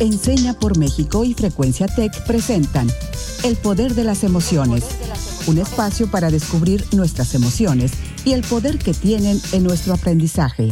Enseña 0.00 0.54
por 0.54 0.78
México 0.78 1.24
y 1.24 1.34
Frecuencia 1.34 1.86
Tech 1.86 2.24
presentan 2.26 2.86
El 3.44 3.56
Poder 3.56 3.92
de 3.92 4.04
las 4.04 4.24
Emociones, 4.24 4.82
un 5.46 5.58
espacio 5.58 6.10
para 6.10 6.30
descubrir 6.30 6.82
nuestras 6.94 7.34
emociones 7.34 7.92
y 8.24 8.32
el 8.32 8.40
poder 8.40 8.78
que 8.78 8.94
tienen 8.94 9.36
en 9.52 9.62
nuestro 9.62 9.92
aprendizaje. 9.92 10.70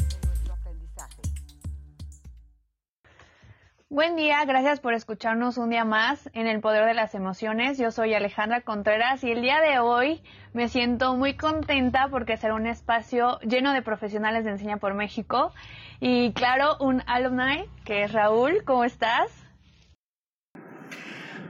Buen 3.90 4.16
día, 4.16 4.42
gracias 4.46 4.80
por 4.80 4.94
escucharnos 4.94 5.58
un 5.58 5.68
día 5.68 5.84
más 5.84 6.30
en 6.32 6.46
El 6.46 6.60
Poder 6.60 6.86
de 6.86 6.94
las 6.94 7.14
Emociones. 7.14 7.76
Yo 7.76 7.90
soy 7.90 8.14
Alejandra 8.14 8.62
Contreras 8.62 9.22
y 9.24 9.30
el 9.30 9.42
día 9.42 9.60
de 9.60 9.78
hoy 9.78 10.22
me 10.54 10.68
siento 10.68 11.16
muy 11.16 11.34
contenta 11.36 12.08
porque 12.08 12.38
será 12.38 12.54
un 12.54 12.66
espacio 12.66 13.38
lleno 13.40 13.74
de 13.74 13.82
profesionales 13.82 14.44
de 14.44 14.52
Enseña 14.52 14.78
por 14.78 14.94
México 14.94 15.52
y 16.00 16.32
claro, 16.32 16.76
un 16.80 17.02
alumni 17.06 17.64
que 17.84 18.04
es 18.04 18.12
Raúl. 18.12 18.62
¿Cómo 18.64 18.84
estás? 18.84 19.30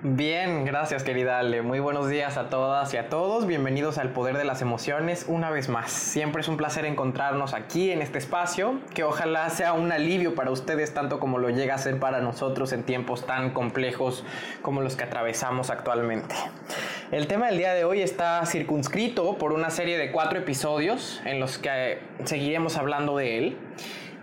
Bien, 0.05 0.65
gracias 0.65 1.03
querida 1.03 1.41
Ale. 1.41 1.61
Muy 1.61 1.81
buenos 1.81 2.09
días 2.09 2.37
a 2.37 2.51
todas 2.51 2.95
y 2.95 2.99
a 2.99 3.09
todos. 3.09 3.49
Bienvenidos 3.49 3.99
al 3.99 4.11
Poder 4.11 4.39
de 4.39 4.45
las 4.45 4.63
Emociones 4.63 5.27
una 5.27 5.51
vez 5.51 5.69
más. 5.69 5.91
Siempre 5.91 6.41
es 6.41 6.47
un 6.47 6.57
placer 6.57 6.85
encontrarnos 6.85 7.53
aquí 7.53 7.91
en 7.91 8.01
este 8.01 8.19
espacio, 8.19 8.79
que 8.95 9.03
ojalá 9.03 9.51
sea 9.51 9.73
un 9.73 9.91
alivio 9.91 10.37
para 10.37 10.53
ustedes 10.53 10.95
tanto 10.95 11.19
como 11.19 11.39
lo 11.39 11.51
llega 11.51 11.75
a 11.75 11.79
ser 11.79 11.99
para 11.99 12.21
nosotros 12.21 12.73
en 12.73 12.85
tiempos 12.85 13.27
tan 13.27 13.51
complejos 13.51 14.25
como 14.63 14.83
los 14.83 14.95
que 14.95 15.03
atravesamos 15.03 15.69
actualmente. 15.69 16.37
El 17.11 17.27
tema 17.27 17.47
del 17.47 17.59
día 17.59 17.75
de 17.75 17.83
hoy 17.83 18.01
está 18.01 18.47
circunscrito 18.47 19.37
por 19.37 19.53
una 19.53 19.71
serie 19.71 19.99
de 19.99 20.13
cuatro 20.13 20.39
episodios 20.39 21.21
en 21.25 21.41
los 21.41 21.59
que 21.59 21.99
seguiremos 22.25 22.77
hablando 22.77 23.17
de 23.17 23.39
él. 23.39 23.57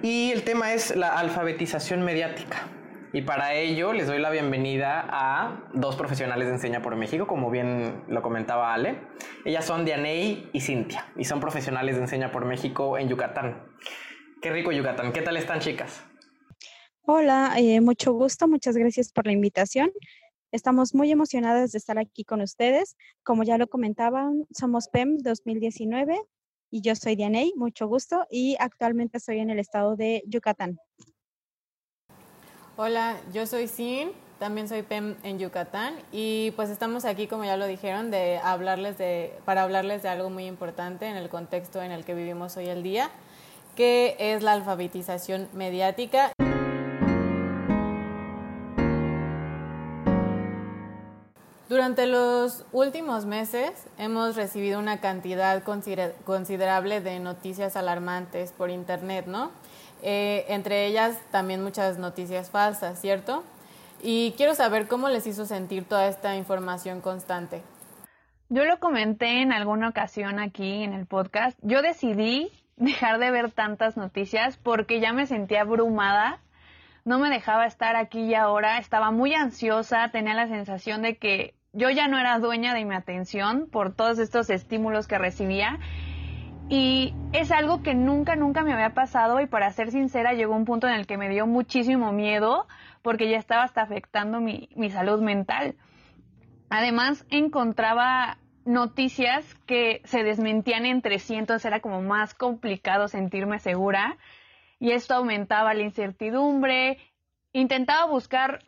Y 0.01 0.31
el 0.31 0.43
tema 0.43 0.73
es 0.73 0.95
la 0.95 1.17
alfabetización 1.17 2.03
mediática. 2.03 2.67
Y 3.13 3.21
para 3.21 3.53
ello 3.53 3.93
les 3.93 4.07
doy 4.07 4.19
la 4.19 4.29
bienvenida 4.29 5.07
a 5.09 5.69
dos 5.73 5.95
profesionales 5.95 6.47
de 6.47 6.55
Enseña 6.55 6.81
por 6.81 6.95
México, 6.97 7.27
como 7.27 7.49
bien 7.49 8.03
lo 8.09 8.21
comentaba 8.21 8.73
Ale. 8.73 8.99
Ellas 9.45 9.63
son 9.63 9.85
Dianey 9.85 10.49
y 10.51 10.59
Cintia, 10.59 11.05
y 11.15 11.23
son 11.23 11.39
profesionales 11.39 11.95
de 11.95 12.01
Enseña 12.01 12.31
por 12.31 12.43
México 12.45 12.97
en 12.97 13.07
Yucatán. 13.07 13.63
Qué 14.41 14.51
rico 14.51 14.71
Yucatán. 14.73 15.13
¿Qué 15.13 15.21
tal 15.21 15.37
están, 15.37 15.59
chicas? 15.59 16.03
Hola, 17.03 17.53
eh, 17.57 17.79
mucho 17.79 18.11
gusto, 18.11 18.47
muchas 18.49 18.75
gracias 18.75 19.13
por 19.13 19.25
la 19.25 19.31
invitación. 19.31 19.91
Estamos 20.51 20.93
muy 20.93 21.09
emocionadas 21.09 21.71
de 21.71 21.77
estar 21.77 21.97
aquí 21.97 22.25
con 22.25 22.41
ustedes. 22.41 22.97
Como 23.23 23.43
ya 23.43 23.57
lo 23.57 23.67
comentaban, 23.67 24.45
somos 24.51 24.89
PEM 24.89 25.19
2019 25.19 26.19
y 26.75 26.81
yo 26.81 26.93
soy 26.93 27.15
Dianey, 27.15 27.53
mucho 27.55 27.87
gusto, 27.87 28.27
y 28.29 28.57
actualmente 28.59 29.19
estoy 29.19 29.39
en 29.39 29.49
el 29.49 29.59
estado 29.59 29.95
de 29.95 30.21
Yucatán. 30.27 30.77
Hola, 32.75 33.15
yo 33.33 33.45
soy 33.47 33.69
Sin, 33.69 34.11
también 34.39 34.67
soy 34.67 34.81
PEM 34.81 35.15
en 35.23 35.39
Yucatán 35.39 35.95
y 36.11 36.51
pues 36.57 36.69
estamos 36.69 37.05
aquí, 37.05 37.27
como 37.27 37.45
ya 37.45 37.55
lo 37.55 37.65
dijeron, 37.65 38.11
de 38.11 38.39
hablarles 38.43 38.97
de, 38.97 39.31
para 39.45 39.63
hablarles 39.63 40.03
de 40.03 40.09
algo 40.09 40.29
muy 40.29 40.47
importante 40.47 41.07
en 41.07 41.15
el 41.15 41.29
contexto 41.29 41.81
en 41.81 41.93
el 41.93 42.03
que 42.03 42.13
vivimos 42.13 42.57
hoy 42.57 42.67
el 42.67 42.83
día, 42.83 43.09
que 43.77 44.17
es 44.19 44.43
la 44.43 44.51
alfabetización 44.51 45.47
mediática. 45.53 46.33
Durante 51.85 52.07
los 52.07 52.65
últimos 52.71 53.27
meses 53.27 53.71
hemos 53.99 54.35
recibido 54.35 54.79
una 54.79 55.01
cantidad 55.01 55.61
considerable 55.61 56.99
de 56.99 57.19
noticias 57.19 57.75
alarmantes 57.75 58.51
por 58.53 58.71
Internet, 58.71 59.27
¿no? 59.27 59.51
Eh, 60.01 60.45
entre 60.47 60.87
ellas 60.87 61.21
también 61.29 61.61
muchas 61.61 61.99
noticias 61.99 62.49
falsas, 62.49 62.99
¿cierto? 62.99 63.43
Y 64.01 64.33
quiero 64.35 64.55
saber 64.55 64.87
cómo 64.87 65.09
les 65.09 65.27
hizo 65.27 65.45
sentir 65.45 65.85
toda 65.87 66.07
esta 66.07 66.35
información 66.35 67.01
constante. 67.01 67.61
Yo 68.49 68.65
lo 68.65 68.79
comenté 68.79 69.43
en 69.43 69.53
alguna 69.53 69.89
ocasión 69.89 70.39
aquí 70.39 70.81
en 70.81 70.91
el 70.91 71.05
podcast. 71.05 71.55
Yo 71.61 71.83
decidí 71.83 72.51
dejar 72.77 73.19
de 73.19 73.29
ver 73.29 73.51
tantas 73.51 73.95
noticias 73.95 74.57
porque 74.57 74.99
ya 74.99 75.13
me 75.13 75.27
sentía 75.27 75.61
abrumada. 75.61 76.39
No 77.03 77.19
me 77.19 77.29
dejaba 77.29 77.67
estar 77.67 77.95
aquí 77.95 78.21
y 78.21 78.33
ahora. 78.33 78.79
Estaba 78.79 79.11
muy 79.11 79.35
ansiosa. 79.35 80.09
Tenía 80.09 80.33
la 80.33 80.47
sensación 80.47 81.03
de 81.03 81.17
que 81.17 81.53
yo 81.75 81.89
ya 81.89 82.07
no 82.07 82.17
era 82.17 82.39
dueña 82.39 82.73
de 82.73 82.85
mi 82.85 82.95
atención 82.95 83.67
por 83.69 83.93
todos 83.93 84.17
estos 84.17 84.49
estímulos 84.49 85.07
que 85.07 85.17
recibía 85.17 85.79
y 86.69 87.13
es 87.33 87.51
algo 87.51 87.83
que 87.83 87.93
nunca, 87.93 88.35
nunca 88.35 88.63
me 88.63 88.73
había 88.73 88.93
pasado 88.93 89.39
y 89.39 89.45
para 89.45 89.71
ser 89.71 89.91
sincera 89.91 90.33
llegó 90.33 90.55
un 90.55 90.65
punto 90.65 90.87
en 90.87 90.95
el 90.95 91.05
que 91.05 91.17
me 91.17 91.29
dio 91.29 91.45
muchísimo 91.45 92.11
miedo 92.11 92.65
porque 93.03 93.29
ya 93.29 93.37
estaba 93.37 93.63
hasta 93.63 93.81
afectando 93.81 94.39
mi, 94.39 94.69
mi 94.75 94.89
salud 94.89 95.21
mental. 95.21 95.75
Además, 96.69 97.25
encontraba 97.29 98.37
noticias 98.63 99.53
que 99.67 100.01
se 100.05 100.23
desmentían 100.23 100.87
entre 100.87 101.19
sí, 101.19 101.35
entonces 101.35 101.65
era 101.65 101.81
como 101.81 102.01
más 102.01 102.33
complicado 102.33 103.07
sentirme 103.07 103.59
segura 103.59 104.17
y 104.79 104.91
esto 104.91 105.13
aumentaba 105.13 105.73
la 105.73 105.83
incertidumbre. 105.83 106.97
Intentaba 107.53 108.05
buscar 108.05 108.63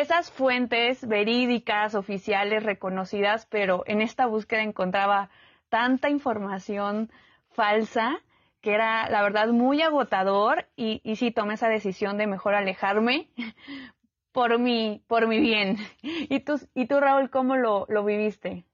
esas 0.00 0.30
fuentes 0.30 1.06
verídicas, 1.06 1.94
oficiales, 1.94 2.62
reconocidas, 2.62 3.46
pero 3.46 3.82
en 3.86 4.00
esta 4.00 4.26
búsqueda 4.26 4.62
encontraba 4.62 5.30
tanta 5.68 6.08
información 6.10 7.10
falsa 7.50 8.20
que 8.60 8.74
era 8.74 9.08
la 9.08 9.22
verdad 9.22 9.48
muy 9.48 9.82
agotador 9.82 10.66
y, 10.76 11.00
y 11.04 11.16
sí 11.16 11.30
tomé 11.30 11.54
esa 11.54 11.68
decisión 11.68 12.18
de 12.18 12.26
mejor 12.26 12.54
alejarme 12.54 13.28
por 14.32 14.58
mi, 14.58 15.02
por 15.06 15.26
mi 15.26 15.38
bien. 15.40 15.78
¿Y 16.02 16.40
tú, 16.40 16.60
y 16.74 16.86
tú 16.86 17.00
Raúl, 17.00 17.30
cómo 17.30 17.56
lo, 17.56 17.86
lo 17.88 18.04
viviste? 18.04 18.64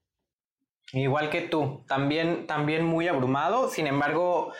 Igual 0.92 1.30
que 1.30 1.42
tú, 1.42 1.82
también, 1.88 2.46
también 2.46 2.84
muy 2.84 3.08
abrumado, 3.08 3.68
sin 3.68 3.86
embargo, 3.86 4.52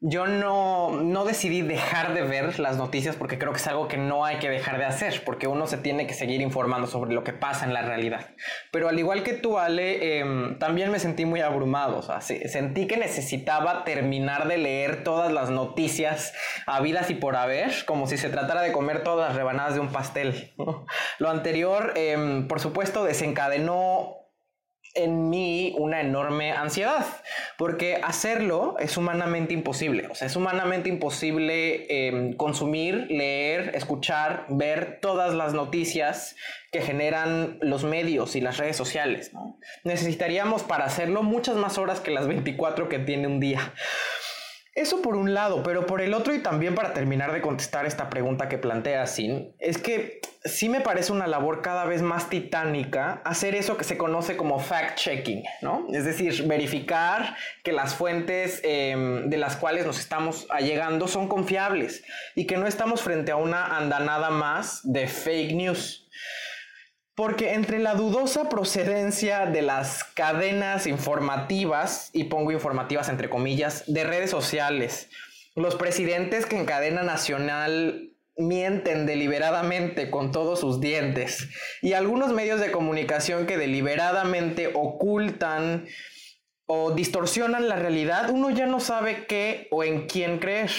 yo 0.00 0.26
no, 0.26 0.90
no, 0.90 1.24
decidí 1.24 1.62
dejar 1.62 2.12
de 2.12 2.20
ver 2.20 2.58
las 2.58 2.76
noticias 2.76 3.16
porque 3.16 3.38
creo 3.38 3.52
que 3.52 3.58
es 3.58 3.66
algo 3.66 3.88
que 3.88 3.96
no 3.96 4.26
hay 4.26 4.38
que 4.38 4.50
dejar 4.50 4.76
de 4.76 4.84
hacer, 4.84 5.22
porque 5.24 5.46
uno 5.46 5.66
se 5.66 5.78
tiene 5.78 6.06
que 6.06 6.12
seguir 6.12 6.42
informando 6.42 6.86
sobre 6.86 7.14
lo 7.14 7.24
que 7.24 7.32
pasa 7.32 7.64
en 7.64 7.72
la 7.72 7.80
realidad. 7.80 8.28
Pero 8.72 8.90
al 8.90 8.98
igual 8.98 9.22
que 9.22 9.32
tú, 9.32 9.58
Ale, 9.58 10.18
em, 10.18 10.58
también 10.58 10.90
me 10.90 10.98
sentí 10.98 11.24
muy 11.24 11.40
abrumado. 11.40 11.98
O 11.98 12.02
sea, 12.02 12.20
sentí 12.20 12.86
que 12.86 12.98
necesitaba 12.98 13.84
terminar 13.84 14.48
de 14.48 14.58
leer 14.58 15.02
todas 15.02 15.32
las 15.32 15.48
noticias 15.48 16.34
habidas 16.66 17.08
y 17.08 17.14
por 17.14 17.34
haber, 17.34 17.72
como 17.86 18.06
si 18.06 18.18
se 18.18 18.28
tratara 18.28 18.60
de 18.60 18.72
comer 18.72 19.02
todas 19.02 19.28
las 19.28 19.36
rebanadas 19.36 19.74
de 19.74 19.80
un 19.80 19.88
pastel. 19.88 20.54
Lo 21.18 21.30
anterior, 21.30 21.94
em, 21.96 22.48
por 22.48 22.60
supuesto, 22.60 23.02
desencadenó 23.02 24.25
en 24.96 25.30
mí 25.30 25.74
una 25.78 26.00
enorme 26.00 26.52
ansiedad, 26.52 27.06
porque 27.56 28.00
hacerlo 28.02 28.76
es 28.78 28.96
humanamente 28.96 29.54
imposible. 29.54 30.08
O 30.08 30.14
sea, 30.14 30.26
es 30.26 30.36
humanamente 30.36 30.88
imposible 30.88 31.86
em, 31.88 32.32
consumir, 32.34 33.06
leer, 33.08 33.72
escuchar, 33.74 34.46
ver 34.48 34.98
todas 35.00 35.34
las 35.34 35.54
noticias 35.54 36.36
que 36.72 36.80
generan 36.80 37.58
los 37.60 37.84
medios 37.84 38.36
y 38.36 38.40
las 38.40 38.58
redes 38.58 38.76
sociales. 38.76 39.32
Necesitaríamos 39.84 40.62
para 40.62 40.84
hacerlo 40.84 41.22
muchas 41.22 41.56
más 41.56 41.78
horas 41.78 42.00
que 42.00 42.10
las 42.10 42.26
24 42.26 42.88
que 42.88 42.98
tiene 42.98 43.26
un 43.26 43.40
día. 43.40 43.72
Eso 44.76 45.00
por 45.00 45.16
un 45.16 45.32
lado, 45.32 45.62
pero 45.62 45.86
por 45.86 46.02
el 46.02 46.12
otro 46.12 46.34
y 46.34 46.42
también 46.42 46.74
para 46.74 46.92
terminar 46.92 47.32
de 47.32 47.40
contestar 47.40 47.86
esta 47.86 48.10
pregunta 48.10 48.50
que 48.50 48.58
plantea 48.58 49.06
Sin, 49.06 49.54
es 49.58 49.78
que 49.78 50.20
sí 50.44 50.68
me 50.68 50.82
parece 50.82 51.12
una 51.12 51.26
labor 51.26 51.62
cada 51.62 51.86
vez 51.86 52.02
más 52.02 52.28
titánica 52.28 53.22
hacer 53.24 53.54
eso 53.54 53.78
que 53.78 53.84
se 53.84 53.96
conoce 53.96 54.36
como 54.36 54.60
fact-checking, 54.60 55.44
¿no? 55.62 55.86
Es 55.94 56.04
decir, 56.04 56.46
verificar 56.46 57.36
que 57.64 57.72
las 57.72 57.94
fuentes 57.94 58.60
em, 58.64 59.30
de 59.30 59.38
las 59.38 59.56
cuales 59.56 59.86
nos 59.86 59.98
estamos 59.98 60.46
allegando 60.50 61.08
son 61.08 61.26
confiables 61.26 62.04
y 62.34 62.46
que 62.46 62.58
no 62.58 62.66
estamos 62.66 63.00
frente 63.00 63.32
a 63.32 63.36
una 63.36 63.78
andanada 63.78 64.28
más 64.28 64.80
de 64.84 65.08
fake 65.08 65.54
news. 65.54 66.05
Porque 67.16 67.54
entre 67.54 67.80
la 67.80 67.94
dudosa 67.94 68.48
procedencia 68.48 69.46
de 69.46 69.62
las 69.62 70.04
cadenas 70.04 70.86
informativas, 70.86 72.10
y 72.12 72.24
pongo 72.24 72.52
informativas 72.52 73.08
entre 73.08 73.28
comillas, 73.28 73.82
de 73.86 74.04
redes 74.04 74.30
sociales, 74.30 75.08
los 75.56 75.74
presidentes 75.74 76.46
que 76.46 76.56
en 76.56 76.66
cadena 76.66 77.02
nacional 77.02 78.12
mienten 78.36 79.06
deliberadamente 79.06 80.10
con 80.10 80.30
todos 80.30 80.60
sus 80.60 80.80
dientes 80.80 81.48
y 81.80 81.94
algunos 81.94 82.32
medios 82.32 82.60
de 82.60 82.70
comunicación 82.70 83.46
que 83.46 83.56
deliberadamente 83.56 84.70
ocultan 84.74 85.86
o 86.66 86.90
distorsionan 86.90 87.68
la 87.68 87.76
realidad, 87.76 88.28
uno 88.30 88.50
ya 88.50 88.66
no 88.66 88.80
sabe 88.80 89.24
qué 89.26 89.68
o 89.70 89.84
en 89.84 90.06
quién 90.06 90.38
creer. 90.38 90.70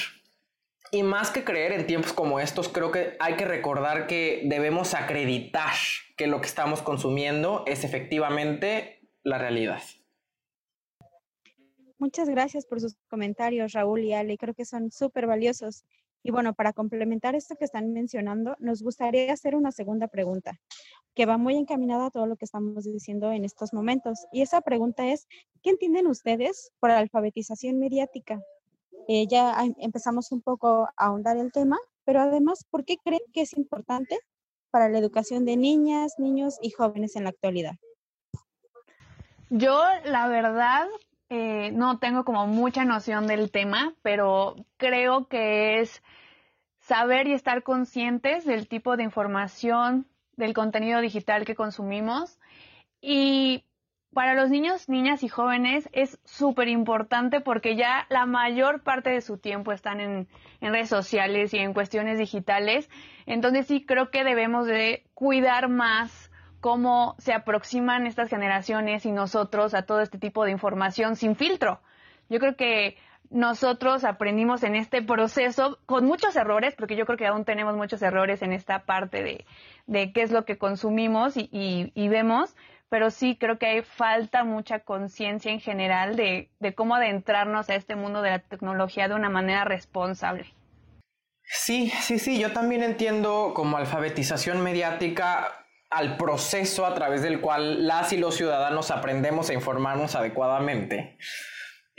Y 0.92 1.04
más 1.04 1.32
que 1.32 1.44
creer 1.44 1.74
en 1.74 1.86
tiempos 1.86 2.14
como 2.14 2.40
estos, 2.40 2.70
creo 2.70 2.92
que 2.92 3.18
hay 3.20 3.36
que 3.36 3.46
recordar 3.46 4.08
que 4.08 4.44
debemos 4.46 4.94
acreditar 4.94 5.74
que 6.16 6.28
lo 6.28 6.40
que 6.40 6.48
estamos 6.48 6.82
consumiendo 6.82 7.64
es 7.68 7.84
efectivamente 7.84 9.02
la 9.24 9.38
realidad. 9.38 9.82
Muchas 12.00 12.30
gracias 12.30 12.66
por 12.66 12.80
sus 12.80 12.96
comentarios, 13.10 13.74
Raúl 13.74 14.04
y 14.04 14.14
Ale. 14.14 14.38
Creo 14.38 14.54
que 14.54 14.66
son 14.66 14.92
súper 14.92 15.28
valiosos. 15.28 15.84
Y 16.24 16.32
bueno, 16.32 16.54
para 16.54 16.74
complementar 16.74 17.36
esto 17.36 17.56
que 17.56 17.66
están 17.66 17.92
mencionando, 17.92 18.56
nos 18.60 18.82
gustaría 18.84 19.32
hacer 19.34 19.56
una 19.56 19.72
segunda 19.72 20.08
pregunta 20.08 20.60
que 21.16 21.26
va 21.26 21.38
muy 21.38 21.56
encaminada 21.56 22.06
a 22.08 22.12
todo 22.12 22.28
lo 22.28 22.36
que 22.36 22.46
estamos 22.46 22.84
diciendo 22.84 23.32
en 23.32 23.44
estos 23.44 23.74
momentos. 23.74 24.28
Y 24.32 24.42
esa 24.42 24.62
pregunta 24.62 25.08
es, 25.08 25.28
¿qué 25.64 25.72
entienden 25.72 26.06
ustedes 26.06 26.72
por 26.80 26.92
alfabetización 26.92 27.80
mediática? 27.80 28.40
Eh, 29.08 29.26
ya 29.28 29.56
empezamos 29.80 30.32
un 30.32 30.42
poco 30.42 30.90
a 30.98 31.06
ahondar 31.06 31.38
el 31.38 31.52
tema, 31.52 31.78
pero 32.04 32.22
además, 32.22 32.66
¿por 32.70 32.84
qué 32.84 32.98
creen 32.98 33.22
que 33.34 33.42
es 33.42 33.58
importante 33.58 34.20
para 34.70 34.90
la 34.90 35.00
educación 35.00 35.46
de 35.46 35.56
niñas, 35.56 36.14
niños 36.18 36.58
y 36.62 36.72
jóvenes 36.72 37.16
en 37.16 37.24
la 37.24 37.30
actualidad? 37.30 37.76
Yo, 39.50 39.82
la 40.04 40.28
verdad, 40.28 40.88
eh, 41.30 41.72
no 41.72 42.00
tengo 42.00 42.26
como 42.26 42.48
mucha 42.48 42.84
noción 42.84 43.28
del 43.28 43.50
tema, 43.50 43.94
pero 44.02 44.56
creo 44.76 45.28
que 45.28 45.80
es 45.80 46.04
saber 46.80 47.28
y 47.28 47.34
estar 47.34 47.64
conscientes 47.64 48.46
del 48.46 48.68
tipo 48.68 48.98
de 48.98 49.04
información, 49.04 50.06
del 50.36 50.54
contenido 50.54 51.00
digital 51.02 51.46
que 51.46 51.56
consumimos. 51.56 52.40
Y 53.02 53.64
para 54.18 54.34
los 54.34 54.50
niños, 54.50 54.90
niñas 54.90 55.22
y 55.22 55.28
jóvenes 55.28 55.88
es 55.92 56.20
súper 56.26 56.70
importante 56.70 57.40
porque 57.40 57.76
ya 57.76 58.08
la 58.10 58.26
mayor 58.26 58.82
parte 58.82 59.12
de 59.12 59.22
su 59.22 59.38
tiempo 59.38 59.72
están 59.72 60.00
en, 60.00 60.28
redes 60.60 60.90
sociales 60.90 61.54
y 61.54 61.60
en 61.60 61.76
cuestiones 61.76 62.18
digitales. 62.18 62.90
Entonces 63.28 63.68
sí 63.68 63.86
creo 63.86 64.10
que 64.10 64.24
debemos 64.24 64.66
de 64.66 65.06
cuidar 65.14 65.70
más 65.70 66.32
cómo 66.62 67.14
se 67.20 67.32
aproximan 67.32 68.08
estas 68.08 68.28
generaciones 68.28 69.06
y 69.06 69.12
nosotros 69.12 69.76
a 69.76 69.84
todo 69.84 70.02
este 70.02 70.18
tipo 70.18 70.46
de 70.46 70.50
información 70.50 71.16
sin 71.16 71.36
filtro. 71.36 71.80
Yo 72.28 72.40
creo 72.40 72.56
que 72.56 72.98
nosotros 73.30 74.04
aprendimos 74.04 74.64
en 74.64 74.76
este 74.76 75.02
proceso 75.02 75.80
con 75.86 76.06
muchos 76.06 76.36
errores, 76.36 76.76
porque 76.76 76.96
yo 76.96 77.06
creo 77.06 77.18
que 77.18 77.28
aún 77.28 77.46
tenemos 77.46 77.76
muchos 77.76 78.02
errores 78.02 78.42
en 78.42 78.54
esta 78.54 78.86
parte 78.86 79.46
de, 79.86 80.12
qué 80.14 80.22
es 80.22 80.32
lo 80.32 80.46
que 80.46 80.58
consumimos 80.58 81.34
y, 81.36 82.08
vemos, 82.10 82.56
pero 82.90 83.12
sí 83.12 83.38
creo 83.40 83.58
que 83.58 83.66
hay 83.66 83.82
falta 83.82 84.44
mucha 84.44 84.80
conciencia 84.80 85.52
en 85.52 85.60
general 85.60 86.16
de, 86.16 86.50
de 86.60 86.74
cómo 86.74 86.96
adentrarnos 86.96 87.70
a 87.70 87.76
este 87.76 87.96
mundo 87.96 88.22
de 88.22 88.32
la 88.32 88.40
tecnología 88.40 89.08
de 89.08 89.16
una 89.16 89.30
manera 89.30 89.64
responsable. 89.66 90.46
Sí, 91.44 91.92
sí, 92.02 92.20
sí, 92.20 92.40
yo 92.40 92.52
también 92.52 92.84
entiendo 92.84 93.54
como 93.56 93.78
alfabetización 93.78 94.62
mediática 94.62 95.66
al 95.90 96.18
proceso 96.18 96.86
a 96.86 96.94
través 96.94 97.22
del 97.22 97.40
cual 97.40 97.88
las 97.88 98.12
y 98.12 98.18
los 98.18 98.36
ciudadanos 98.36 98.92
aprendemos 98.92 99.50
a 99.50 99.54
informarnos 99.54 100.16
adecuadamente 100.16 101.18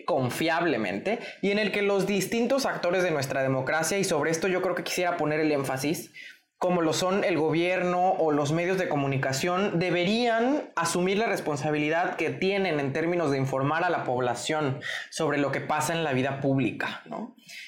confiablemente 0.04 1.18
y 1.42 1.50
en 1.50 1.58
el 1.58 1.72
que 1.72 1.82
los 1.82 2.06
distintos 2.06 2.66
actores 2.66 3.02
de 3.02 3.10
nuestra 3.10 3.42
democracia, 3.42 3.98
y 3.98 4.04
sobre 4.04 4.30
esto 4.30 4.48
yo 4.48 4.62
creo 4.62 4.74
que 4.74 4.84
quisiera 4.84 5.16
poner 5.16 5.40
el 5.40 5.52
énfasis, 5.52 6.12
como 6.58 6.82
lo 6.82 6.92
son 6.92 7.22
el 7.22 7.38
gobierno 7.38 8.10
o 8.14 8.32
los 8.32 8.50
medios 8.50 8.78
de 8.78 8.88
comunicación, 8.88 9.78
deberían 9.78 10.70
asumir 10.74 11.16
la 11.16 11.26
responsabilidad 11.26 12.16
que 12.16 12.30
tienen 12.30 12.80
en 12.80 12.92
términos 12.92 13.30
de 13.30 13.38
informar 13.38 13.84
a 13.84 13.90
la 13.90 14.02
población 14.02 14.80
sobre 15.08 15.38
lo 15.38 15.52
que 15.52 15.60
pasa 15.60 15.92
en 15.92 16.02
la 16.02 16.12
vida 16.12 16.40
pública. 16.40 17.04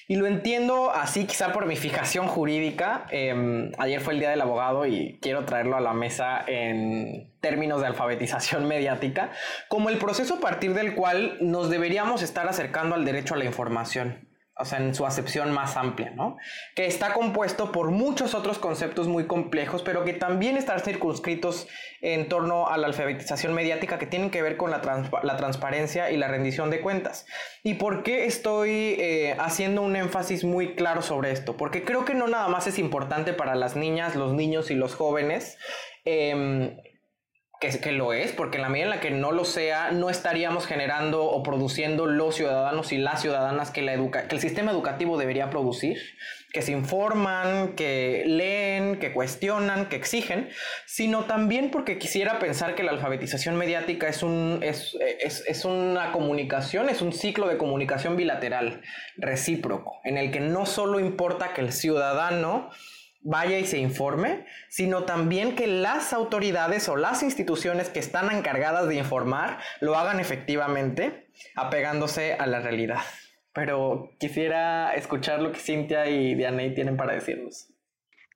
Y 0.08 0.16
lo 0.16 0.26
entiendo 0.26 0.90
así, 0.90 1.24
quizá 1.24 1.52
por 1.52 1.66
mi 1.66 1.76
fijación 1.76 2.26
jurídica. 2.26 3.06
Em, 3.10 3.70
ayer 3.78 4.00
fue 4.00 4.14
el 4.14 4.18
Día 4.18 4.30
del 4.30 4.40
Abogado 4.40 4.84
y 4.84 5.20
quiero 5.22 5.44
traerlo 5.44 5.76
a 5.76 5.80
la 5.80 5.92
mesa 5.92 6.44
en 6.48 7.30
términos 7.40 7.80
de 7.80 7.86
alfabetización 7.86 8.66
mediática, 8.68 9.30
como 9.68 9.88
el 9.88 9.98
proceso 9.98 10.34
a 10.34 10.40
partir 10.40 10.74
del 10.74 10.96
cual 10.96 11.38
nos 11.40 11.70
deberíamos 11.70 12.22
estar 12.22 12.48
acercando 12.48 12.96
al 12.96 13.04
derecho 13.04 13.34
a 13.34 13.36
la 13.36 13.44
información 13.44 14.29
o 14.60 14.64
sea, 14.64 14.78
en 14.78 14.94
su 14.94 15.06
acepción 15.06 15.52
más 15.52 15.76
amplia, 15.76 16.10
¿no? 16.10 16.36
Que 16.74 16.86
está 16.86 17.12
compuesto 17.12 17.72
por 17.72 17.90
muchos 17.90 18.34
otros 18.34 18.58
conceptos 18.58 19.08
muy 19.08 19.26
complejos, 19.26 19.82
pero 19.82 20.04
que 20.04 20.12
también 20.12 20.56
están 20.56 20.80
circunscritos 20.80 21.66
en 22.02 22.28
torno 22.28 22.68
a 22.68 22.76
la 22.76 22.86
alfabetización 22.86 23.54
mediática 23.54 23.98
que 23.98 24.06
tienen 24.06 24.30
que 24.30 24.42
ver 24.42 24.56
con 24.56 24.70
la, 24.70 24.80
transparencia 24.80 26.10
y 26.10 26.16
la 26.16 26.28
rendición 26.28 26.70
de 26.70 26.80
cuentas. 26.80 27.26
¿Y 27.62 27.74
por 27.74 28.02
qué 28.02 28.26
estoy 28.26 28.96
eh, 28.98 29.36
haciendo 29.38 29.82
un 29.82 29.96
énfasis 29.96 30.44
muy 30.44 30.74
claro 30.74 31.02
sobre 31.02 31.32
esto? 31.32 31.56
Porque 31.56 31.82
creo 31.82 32.04
que 32.04 32.14
no 32.14 32.28
nada 32.28 32.48
más 32.48 32.66
es 32.66 32.78
importante 32.78 33.32
para 33.32 33.54
las 33.54 33.76
niñas, 33.76 34.14
los 34.14 34.32
niños 34.34 34.70
y 34.70 34.74
los 34.74 34.94
jóvenes. 34.94 35.56
Em, 36.04 36.76
que, 37.60 37.68
que, 37.78 37.92
lo 37.92 38.14
es, 38.14 38.32
porque 38.32 38.56
en 38.56 38.62
la 38.62 38.68
medida 38.70 38.84
en 38.84 38.90
la 38.90 39.00
que 39.00 39.10
no 39.10 39.32
lo 39.32 39.44
sea, 39.44 39.90
no 39.92 40.08
estaríamos 40.08 40.66
generando 40.66 41.24
o 41.24 41.42
produciendo 41.42 42.06
los 42.06 42.36
ciudadanos 42.36 42.90
y 42.92 42.96
las 42.96 43.20
ciudadanas 43.20 43.70
que, 43.70 43.82
la 43.82 43.92
educa 43.92 44.28
que 44.28 44.34
el 44.34 44.40
sistema 44.40 44.72
educativo 44.72 45.18
debería 45.18 45.50
producir, 45.50 45.98
que 46.52 46.62
se 46.62 46.72
informan, 46.72 47.74
que 47.76 48.24
leen, 48.26 48.98
que 48.98 49.12
cuestionan, 49.12 49.90
que 49.90 49.96
exigen, 49.96 50.48
sino 50.86 51.26
también 51.26 51.70
porque 51.70 51.98
quisiera 51.98 52.38
pensar 52.38 52.74
que 52.74 52.82
la 52.82 52.92
alfabetización 52.92 53.56
mediática 53.56 54.08
es, 54.08 54.22
un, 54.22 54.60
es, 54.62 54.96
es, 55.20 55.44
es 55.46 55.64
una 55.66 56.12
comunicación, 56.12 56.88
es 56.88 57.02
un 57.02 57.12
ciclo 57.12 57.46
de 57.46 57.58
comunicación 57.58 58.16
bilateral, 58.16 58.80
recíproco, 59.18 60.00
en 60.04 60.16
el 60.16 60.30
que 60.32 60.40
no 60.40 60.64
solo 60.64 60.98
importa 60.98 61.52
que 61.52 61.60
el 61.60 61.72
ciudadano 61.72 62.70
vaya 63.22 63.58
y 63.58 63.66
se 63.66 63.78
informe, 63.78 64.46
sino 64.68 65.04
también 65.04 65.54
que 65.54 65.66
las 65.66 66.12
autoridades 66.12 66.88
o 66.88 66.96
las 66.96 67.22
instituciones 67.22 67.88
que 67.88 67.98
están 67.98 68.34
encargadas 68.34 68.88
de 68.88 68.96
informar 68.96 69.58
lo 69.80 69.96
hagan 69.96 70.20
efectivamente, 70.20 71.28
apegándose 71.54 72.34
a 72.34 72.46
la 72.46 72.60
realidad. 72.60 73.00
Pero 73.52 74.10
quisiera 74.18 74.94
escuchar 74.94 75.40
lo 75.40 75.52
que 75.52 75.58
Cintia 75.58 76.08
y 76.08 76.34
Dianey 76.34 76.74
tienen 76.74 76.96
para 76.96 77.14
decirnos. 77.14 77.69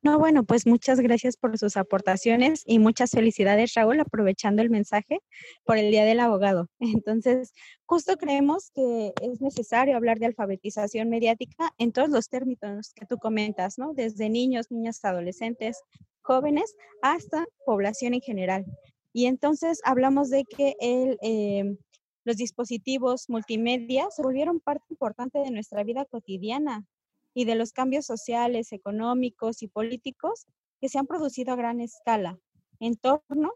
No, 0.04 0.18
bueno, 0.18 0.44
pues 0.44 0.66
muchas 0.66 1.00
gracias 1.00 1.38
por 1.38 1.56
sus 1.56 1.78
aportaciones 1.78 2.62
y 2.66 2.78
muchas 2.78 3.10
felicidades, 3.12 3.72
Raúl, 3.72 3.98
aprovechando 4.00 4.60
el 4.60 4.68
mensaje 4.68 5.20
por 5.64 5.78
el 5.78 5.90
Día 5.90 6.04
del 6.04 6.20
Abogado. 6.20 6.68
Entonces, 6.78 7.54
justo 7.86 8.18
creemos 8.18 8.70
que 8.74 9.14
es 9.22 9.40
necesario 9.40 9.96
hablar 9.96 10.18
de 10.18 10.26
alfabetización 10.26 11.08
mediática 11.08 11.72
en 11.78 11.90
todos 11.90 12.10
los 12.10 12.28
términos 12.28 12.92
que 12.92 13.06
tú 13.06 13.16
comentas, 13.16 13.78
¿no? 13.78 13.94
Desde 13.94 14.28
niños, 14.28 14.70
niñas, 14.70 15.02
adolescentes, 15.06 15.80
jóvenes, 16.20 16.76
hasta 17.00 17.46
población 17.64 18.12
en 18.12 18.20
general. 18.20 18.66
Y 19.14 19.24
entonces 19.24 19.80
hablamos 19.84 20.28
de 20.28 20.44
que 20.44 20.76
el, 20.80 21.16
em, 21.22 21.78
los 22.24 22.36
dispositivos 22.36 23.30
multimedia 23.30 24.08
se 24.10 24.20
volvieron 24.20 24.60
parte 24.60 24.84
importante 24.90 25.38
de 25.38 25.50
nuestra 25.50 25.82
vida 25.82 26.04
cotidiana 26.04 26.84
y 27.34 27.44
de 27.44 27.56
los 27.56 27.72
cambios 27.72 28.06
sociales, 28.06 28.72
económicos 28.72 29.62
y 29.62 29.68
políticos 29.68 30.46
que 30.80 30.88
se 30.88 30.98
han 30.98 31.06
producido 31.06 31.52
a 31.52 31.56
gran 31.56 31.80
escala 31.80 32.38
en 32.80 32.96
torno 32.96 33.52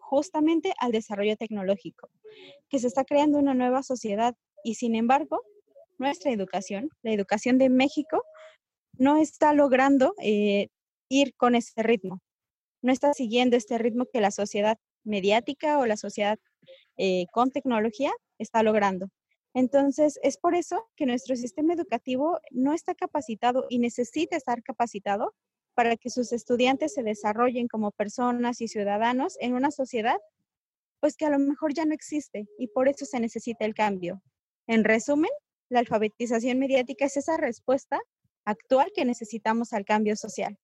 justamente 0.00 0.74
al 0.78 0.92
desarrollo 0.92 1.36
tecnológico, 1.36 2.10
que 2.68 2.78
se 2.78 2.86
está 2.86 3.04
creando 3.04 3.38
una 3.38 3.54
nueva 3.54 3.82
sociedad 3.82 4.36
y 4.62 4.74
sin 4.74 4.94
embargo, 4.94 5.40
nuestra 5.98 6.30
educación, 6.30 6.90
la 7.02 7.12
educación 7.12 7.58
de 7.58 7.70
México, 7.70 8.22
no 8.96 9.16
está 9.16 9.52
logrando 9.52 10.14
eh, 10.22 10.68
ir 11.08 11.34
con 11.36 11.54
ese 11.54 11.82
ritmo, 11.82 12.20
no 12.82 12.92
está 12.92 13.12
siguiendo 13.14 13.56
este 13.56 13.78
ritmo 13.78 14.06
que 14.12 14.20
la 14.20 14.30
sociedad 14.30 14.78
mediática 15.04 15.78
o 15.78 15.86
la 15.86 15.96
sociedad 15.96 16.38
eh, 16.96 17.26
con 17.32 17.50
tecnología 17.50 18.12
está 18.38 18.62
logrando. 18.62 19.08
Entonces, 19.54 20.18
es 20.22 20.36
por 20.36 20.56
eso 20.56 20.90
que 20.96 21.06
nuestro 21.06 21.36
sistema 21.36 21.74
educativo 21.74 22.40
no 22.50 22.72
está 22.72 22.94
capacitado 22.94 23.66
y 23.70 23.78
necesita 23.78 24.36
estar 24.36 24.62
capacitado 24.64 25.32
para 25.74 25.96
que 25.96 26.10
sus 26.10 26.32
estudiantes 26.32 26.92
se 26.94 27.04
desarrollen 27.04 27.68
como 27.68 27.92
personas 27.92 28.60
y 28.60 28.68
ciudadanos 28.68 29.36
en 29.40 29.54
una 29.54 29.70
sociedad, 29.70 30.18
pues 31.00 31.16
que 31.16 31.26
a 31.26 31.30
lo 31.30 31.38
mejor 31.38 31.72
ya 31.72 31.84
no 31.84 31.94
existe 31.94 32.48
y 32.58 32.68
por 32.68 32.88
eso 32.88 33.04
se 33.06 33.20
necesita 33.20 33.64
el 33.64 33.74
cambio. 33.74 34.22
En 34.66 34.82
resumen, 34.82 35.30
la 35.68 35.78
alfabetización 35.80 36.58
mediática 36.58 37.04
es 37.04 37.16
esa 37.16 37.36
respuesta 37.36 38.00
actual 38.44 38.90
que 38.94 39.04
necesitamos 39.04 39.72
al 39.72 39.84
cambio 39.84 40.16
social. 40.16 40.58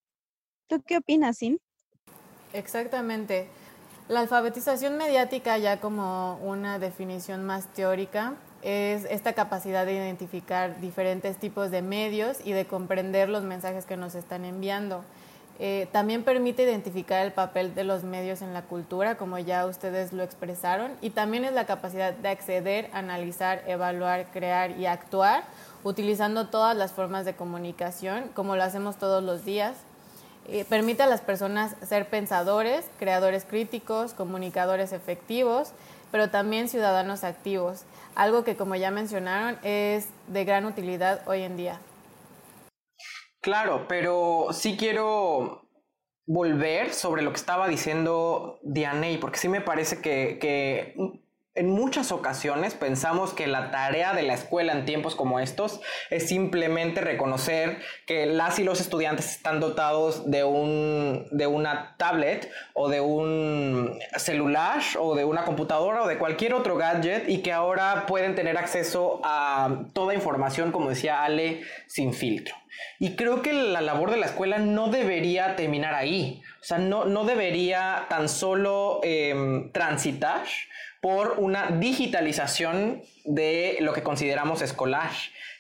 ¿Tú 0.69 0.83
qué 0.83 0.97
opinas, 0.97 1.39
Sin? 1.39 1.61
Exactamente. 2.53 3.49
La 4.09 4.21
alfabetización 4.21 4.97
mediática 4.97 5.59
ya 5.59 5.81
como 5.81 6.39
una 6.43 6.81
definición 6.81 7.45
más 7.45 7.73
teórica 7.73 8.37
es 8.63 9.05
esta 9.11 9.33
capacidad 9.33 9.87
de 9.87 9.95
identificar 9.95 10.81
diferentes 10.81 11.37
tipos 11.37 11.71
de 11.71 11.83
medios 11.83 12.39
y 12.45 12.53
de 12.53 12.67
comprender 12.67 13.29
los 13.29 13.43
mensajes 13.43 13.87
que 13.87 13.97
nos 13.97 14.15
están 14.15 14.45
enviando. 14.45 15.03
Eh, 15.63 15.89
también 15.93 16.25
permite 16.25 16.63
identificar 16.63 17.25
el 17.25 17.33
papel 17.33 17.75
de 17.75 17.85
los 17.85 18.03
medios 18.03 18.41
en 18.41 18.55
la 18.55 18.63
cultura, 18.63 19.19
como 19.19 19.39
ya 19.39 19.67
ustedes 19.67 20.15
lo 20.15 20.23
expresaron, 20.23 20.93
y 21.03 21.11
también 21.11 21.45
es 21.45 21.53
la 21.53 21.67
capacidad 21.67 22.15
de 22.15 22.29
acceder, 22.31 22.89
analizar, 22.95 23.63
evaluar, 23.67 24.27
crear 24.33 24.71
y 24.79 24.87
actuar 24.87 25.45
utilizando 25.85 26.49
todas 26.49 26.75
las 26.75 26.93
formas 26.93 27.27
de 27.27 27.35
comunicación, 27.35 28.31
como 28.35 28.57
lo 28.57 28.63
hacemos 28.63 28.97
todos 28.97 29.23
los 29.23 29.45
días. 29.45 29.77
Eh, 30.49 30.65
permite 30.67 31.03
a 31.03 31.07
las 31.07 31.21
personas 31.21 31.77
ser 31.87 32.09
pensadores, 32.09 32.87
creadores 32.99 33.45
críticos, 33.45 34.15
comunicadores 34.15 34.93
efectivos, 34.93 35.73
pero 36.11 36.31
también 36.31 36.69
ciudadanos 36.69 37.25
activos 37.25 37.85
algo 38.15 38.45
que 38.45 38.57
como 38.57 38.75
ya 38.75 38.91
mencionaron 38.91 39.59
es 39.63 40.09
de 40.27 40.45
gran 40.45 40.67
utilidad 40.67 41.23
hoy 41.27 41.43
en 41.43 41.57
día. 41.57 41.81
Claro, 43.41 43.87
pero 43.89 44.49
sí 44.53 44.77
quiero 44.77 45.67
volver 46.27 46.93
sobre 46.93 47.23
lo 47.23 47.31
que 47.31 47.39
estaba 47.39 47.67
diciendo 47.69 48.61
Dianey, 48.63 49.19
porque 49.19 49.39
sí 49.39 49.49
me 49.49 49.61
parece 49.61 50.01
que, 50.01 50.39
que 50.41 50.95
en 51.55 51.69
muchas 51.69 52.13
ocasiones 52.13 52.75
pensamos 52.75 53.35
que 53.35 53.49
la 53.49 53.73
tarea 53.73 54.13
de 54.13 54.23
la 54.23 54.35
escuela 54.35 54.73
en 54.73 54.85
tiempos 54.85 55.17
como 55.17 55.41
estos 55.41 55.81
es 56.09 56.29
simplemente 56.29 57.01
reconocer 57.01 57.79
que 58.07 58.27
las 58.27 58.61
y 58.61 58.65
los 58.65 58.81
estudiantes 58.81 59.33
están 59.33 59.59
dotados 59.59 60.31
de, 60.31 60.45
un, 60.45 61.27
de 61.33 61.49
una 61.49 61.97
tablet 61.97 62.51
o 62.73 62.89
de 62.89 63.01
un 63.01 63.99
celular 64.17 64.81
o 64.99 65.17
de 65.17 65.25
una 65.25 65.45
computadora 65.45 66.05
o 66.05 66.07
de 66.07 66.19
cualquier 66.19 66.55
otro 66.55 66.77
gadget 66.77 67.29
y 67.29 67.39
que 67.39 67.53
ahora 67.53 68.07
pueden 68.07 68.37
tener 68.37 68.57
acceso 68.57 69.21
a 69.25 69.87
toda 69.93 70.15
información, 70.15 70.71
como 70.71 70.91
decía 70.91 71.25
Ale, 71.25 71.63
sin 71.89 72.15
filtro. 72.15 72.55
Y 73.01 73.17
creo 73.17 73.43
que 73.43 73.53
la 73.53 73.81
labor 73.81 74.13
de 74.13 74.19
la 74.19 74.27
escuela 74.27 74.59
no 74.59 74.89
debería 74.89 75.57
terminar 75.57 75.95
ahí. 75.95 76.41
O 76.61 76.65
sea, 76.65 76.79
no, 76.79 77.07
no 77.07 77.25
debería 77.25 78.07
tan 78.09 78.29
solo 78.29 79.01
em, 79.03 79.73
transitar 79.73 80.45
por 81.01 81.37
una 81.39 81.71
digitalización 81.71 83.03
de 83.25 83.79
lo 83.81 83.93
que 83.93 84.03
consideramos 84.03 84.61
escolar, 84.63 85.11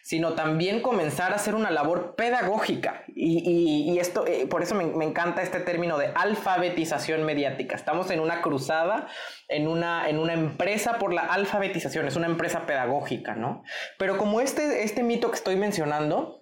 sino 0.02 0.32
también 0.32 0.82
comenzar 0.82 1.32
a 1.32 1.36
hacer 1.36 1.54
una 1.54 1.70
labor 1.70 2.14
pedagógica. 2.14 3.04
Y, 3.14 3.98
esto, 3.98 4.26
eh, 4.26 4.46
por 4.46 4.62
eso 4.62 4.74
me, 4.74 4.84
me, 4.86 5.04
encanta 5.04 5.42
este 5.42 5.60
término 5.60 5.98
de 5.98 6.10
alfabetización 6.14 7.24
mediática. 7.24 7.76
Estamos 7.76 8.10
en 8.10 8.20
una 8.20 8.42
cruzada, 8.42 9.08
en 9.48 9.68
una, 9.68 10.08
en 10.08 10.18
una 10.18 10.32
empresa 10.32 10.98
por 10.98 11.12
la 11.12 11.22
alfabetización, 11.22 12.06
es 12.06 12.16
una 12.16 12.26
empresa 12.26 12.66
pedagógica, 12.66 13.34
¿no? 13.34 13.62
Pero 13.98 14.18
como 14.18 14.40
este, 14.40 14.84
este 14.84 15.02
mito 15.02 15.30
que 15.30 15.36
estoy 15.36 15.56
mencionando, 15.56 16.39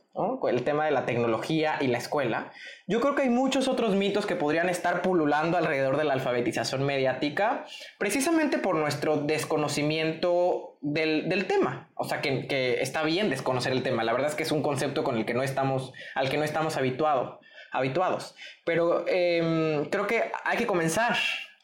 el 0.48 0.64
tema 0.64 0.84
de 0.84 0.90
la 0.90 1.06
tecnología 1.06 1.76
y 1.80 1.86
la 1.86 1.98
escuela, 1.98 2.50
yo 2.86 3.00
creo 3.00 3.14
que 3.14 3.22
hay 3.22 3.28
muchos 3.28 3.68
otros 3.68 3.94
mitos 3.94 4.26
que 4.26 4.34
podrían 4.34 4.68
estar 4.68 5.02
pululando 5.02 5.56
alrededor 5.56 5.96
de 5.96 6.04
la 6.04 6.14
alfabetización 6.14 6.84
mediática, 6.84 7.64
precisamente 7.98 8.58
por 8.58 8.74
nuestro 8.74 9.18
desconocimiento 9.18 10.76
del, 10.80 11.46
tema. 11.46 11.90
O 11.94 12.04
sea, 12.04 12.20
que, 12.20 12.78
está 12.80 13.02
bien 13.02 13.30
desconocer 13.30 13.72
el 13.72 13.82
tema. 13.82 14.02
La 14.02 14.12
verdad 14.12 14.30
es 14.30 14.34
que 14.34 14.42
es 14.42 14.52
un 14.52 14.62
concepto 14.62 15.04
con 15.04 15.16
el 15.16 15.24
que 15.24 15.34
no 15.34 15.42
estamos, 15.42 15.92
al 16.14 16.28
que 16.28 16.36
no 16.36 16.44
estamos 16.44 16.76
habituado, 16.76 17.40
habituados. 17.70 18.34
Pero 18.64 19.04
em, 19.06 19.84
creo 19.86 20.06
que 20.06 20.32
hay 20.44 20.58
que 20.58 20.66
comenzar 20.66 21.16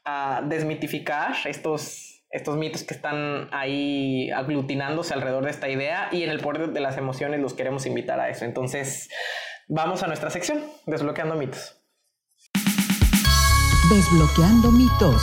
a 0.05 0.43
desmitificar 0.45 1.35
estos 1.47 2.14
estos 2.35 2.57
mitos 2.57 2.83
que 2.83 2.95
están 2.95 3.49
ahí 3.53 4.29
aglutinándose 4.33 5.15
alrededor 5.15 5.45
de 5.45 5.51
esta 5.53 5.69
idea 5.69 6.09
y 6.11 6.25
en 6.25 6.31
el 6.31 6.41
poder 6.41 6.73
de 6.73 6.81
las 6.81 6.99
emociones 6.99 7.39
los 7.41 7.55
queremos 7.55 7.87
invitar 7.87 8.19
a 8.19 8.29
eso. 8.29 8.45
Entonces, 8.45 9.09
vamos 9.69 10.03
a 10.03 10.09
nuestra 10.09 10.31
sección, 10.31 10.61
desbloqueando 10.85 11.37
mitos. 11.37 11.81
Desbloqueando 13.89 14.73
mitos. 14.73 15.23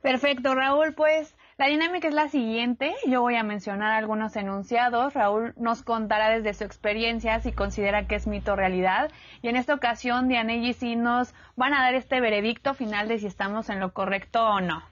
Perfecto, 0.00 0.54
Raúl, 0.54 0.94
pues 0.94 1.34
la 1.56 1.66
dinámica 1.66 2.08
es 2.08 2.14
la 2.14 2.28
siguiente. 2.28 2.94
Yo 3.06 3.20
voy 3.20 3.36
a 3.36 3.44
mencionar 3.44 3.92
algunos 3.92 4.34
enunciados. 4.34 5.14
Raúl 5.14 5.54
nos 5.56 5.82
contará 5.82 6.30
desde 6.30 6.54
su 6.54 6.64
experiencia 6.64 7.38
si 7.40 7.52
considera 7.52 8.06
que 8.06 8.16
es 8.16 8.26
mito 8.26 8.54
o 8.54 8.56
realidad. 8.56 9.12
Y 9.40 9.48
en 9.48 9.56
esta 9.56 9.74
ocasión, 9.74 10.28
Diana 10.28 10.54
y 10.54 10.72
sí 10.72 10.96
nos 10.96 11.32
van 11.54 11.74
a 11.74 11.82
dar 11.82 11.94
este 11.94 12.20
veredicto 12.20 12.74
final 12.74 13.06
de 13.06 13.18
si 13.18 13.26
estamos 13.26 13.70
en 13.70 13.78
lo 13.78 13.92
correcto 13.92 14.44
o 14.44 14.60
no. 14.60 14.82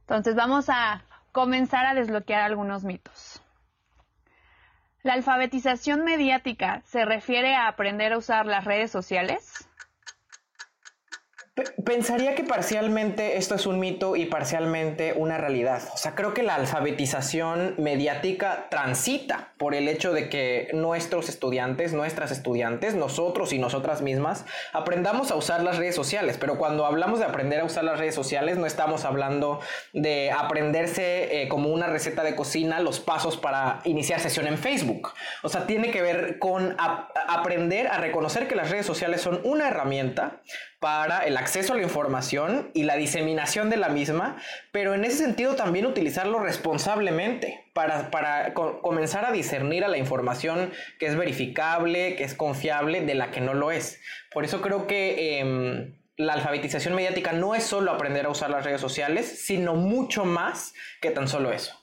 Entonces 0.00 0.34
vamos 0.34 0.68
a 0.68 1.04
comenzar 1.32 1.86
a 1.86 1.94
desbloquear 1.94 2.42
algunos 2.42 2.84
mitos. 2.84 3.42
¿La 5.02 5.14
alfabetización 5.14 6.04
mediática 6.04 6.82
se 6.84 7.04
refiere 7.04 7.54
a 7.54 7.68
aprender 7.68 8.12
a 8.12 8.18
usar 8.18 8.46
las 8.46 8.64
redes 8.64 8.90
sociales? 8.90 9.67
Pensaría 11.84 12.34
que 12.34 12.44
parcialmente 12.44 13.36
esto 13.36 13.54
es 13.54 13.66
un 13.66 13.80
mito 13.80 14.16
y 14.16 14.26
parcialmente 14.26 15.12
una 15.16 15.38
realidad. 15.38 15.82
O 15.92 15.96
sea, 15.96 16.14
creo 16.14 16.34
que 16.34 16.42
la 16.42 16.54
alfabetización 16.54 17.74
mediática 17.78 18.66
transita 18.70 19.52
por 19.58 19.74
el 19.74 19.88
hecho 19.88 20.12
de 20.12 20.28
que 20.28 20.68
nuestros 20.72 21.28
estudiantes, 21.28 21.92
nuestras 21.92 22.30
estudiantes, 22.30 22.94
nosotros 22.94 23.52
y 23.52 23.58
nosotras 23.58 24.02
mismas 24.02 24.44
aprendamos 24.72 25.30
a 25.30 25.36
usar 25.36 25.62
las 25.62 25.78
redes 25.78 25.94
sociales. 25.94 26.36
Pero 26.38 26.58
cuando 26.58 26.86
hablamos 26.86 27.18
de 27.18 27.24
aprender 27.24 27.60
a 27.60 27.64
usar 27.64 27.84
las 27.84 27.98
redes 27.98 28.14
sociales, 28.14 28.56
no 28.56 28.66
estamos 28.66 29.04
hablando 29.04 29.60
de 29.92 30.30
aprenderse 30.30 31.42
eh, 31.42 31.48
como 31.48 31.70
una 31.70 31.88
receta 31.88 32.22
de 32.22 32.36
cocina 32.36 32.80
los 32.80 33.00
pasos 33.00 33.36
para 33.36 33.80
iniciar 33.84 34.20
sesión 34.20 34.46
en 34.46 34.58
Facebook. 34.58 35.12
O 35.42 35.48
sea, 35.48 35.66
tiene 35.66 35.90
que 35.90 36.02
ver 36.02 36.38
con 36.38 36.76
aprender 37.28 37.88
a 37.88 37.98
reconocer 37.98 38.46
que 38.46 38.54
las 38.54 38.70
redes 38.70 38.86
sociales 38.86 39.20
son 39.20 39.40
una 39.44 39.68
herramienta 39.68 40.40
para 40.80 41.20
el 41.20 41.36
acceso 41.36 41.72
a 41.72 41.76
la 41.76 41.82
información 41.82 42.70
y 42.72 42.84
la 42.84 42.96
diseminación 42.96 43.68
de 43.68 43.76
la 43.76 43.88
misma, 43.88 44.36
pero 44.70 44.94
en 44.94 45.04
ese 45.04 45.18
sentido 45.18 45.56
también 45.56 45.86
utilizarlo 45.86 46.38
responsablemente 46.38 47.64
para, 47.72 48.10
para 48.10 48.54
comenzar 48.54 49.24
a 49.24 49.32
discernir 49.32 49.84
a 49.84 49.88
la 49.88 49.98
información 49.98 50.70
que 50.98 51.06
es 51.06 51.16
verificable, 51.16 52.14
que 52.16 52.24
es 52.24 52.34
confiable, 52.34 53.00
de 53.00 53.14
la 53.14 53.30
que 53.30 53.40
no 53.40 53.54
lo 53.54 53.70
es. 53.70 54.00
Por 54.32 54.44
eso 54.44 54.60
creo 54.60 54.86
que... 54.86 55.40
Em, 55.40 55.94
la 56.18 56.32
alfabetización 56.32 56.96
mediática 56.96 57.32
no 57.32 57.54
es 57.54 57.62
solo 57.62 57.92
aprender 57.92 58.26
a 58.26 58.30
usar 58.30 58.50
las 58.50 58.64
redes 58.64 58.80
sociales, 58.80 59.44
sino 59.46 59.76
mucho 59.76 60.24
más 60.24 60.74
que 61.00 61.12
tan 61.12 61.28
solo 61.28 61.52
eso. 61.52 61.77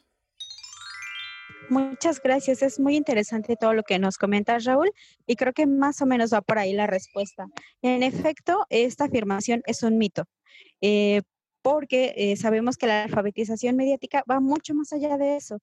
Muchas 1.69 2.21
gracias. 2.21 2.61
Es 2.61 2.79
muy 2.79 2.95
interesante 2.95 3.55
todo 3.55 3.73
lo 3.73 3.83
que 3.83 3.97
nos 3.97 4.17
comenta 4.17 4.57
Raúl 4.59 4.91
y 5.25 5.35
creo 5.35 5.53
que 5.53 5.65
más 5.65 6.01
o 6.01 6.05
menos 6.05 6.33
va 6.33 6.41
por 6.41 6.59
ahí 6.59 6.73
la 6.73 6.87
respuesta. 6.87 7.47
En 7.81 8.03
efecto, 8.03 8.65
esta 8.69 9.05
afirmación 9.05 9.63
es 9.65 9.81
un 9.81 9.97
mito, 9.97 10.25
eh, 10.81 11.21
porque 11.61 12.13
eh, 12.17 12.35
sabemos 12.35 12.77
que 12.77 12.87
la 12.87 13.03
alfabetización 13.03 13.75
mediática 13.75 14.23
va 14.29 14.39
mucho 14.39 14.75
más 14.75 14.93
allá 14.93 15.17
de 15.17 15.37
eso. 15.37 15.59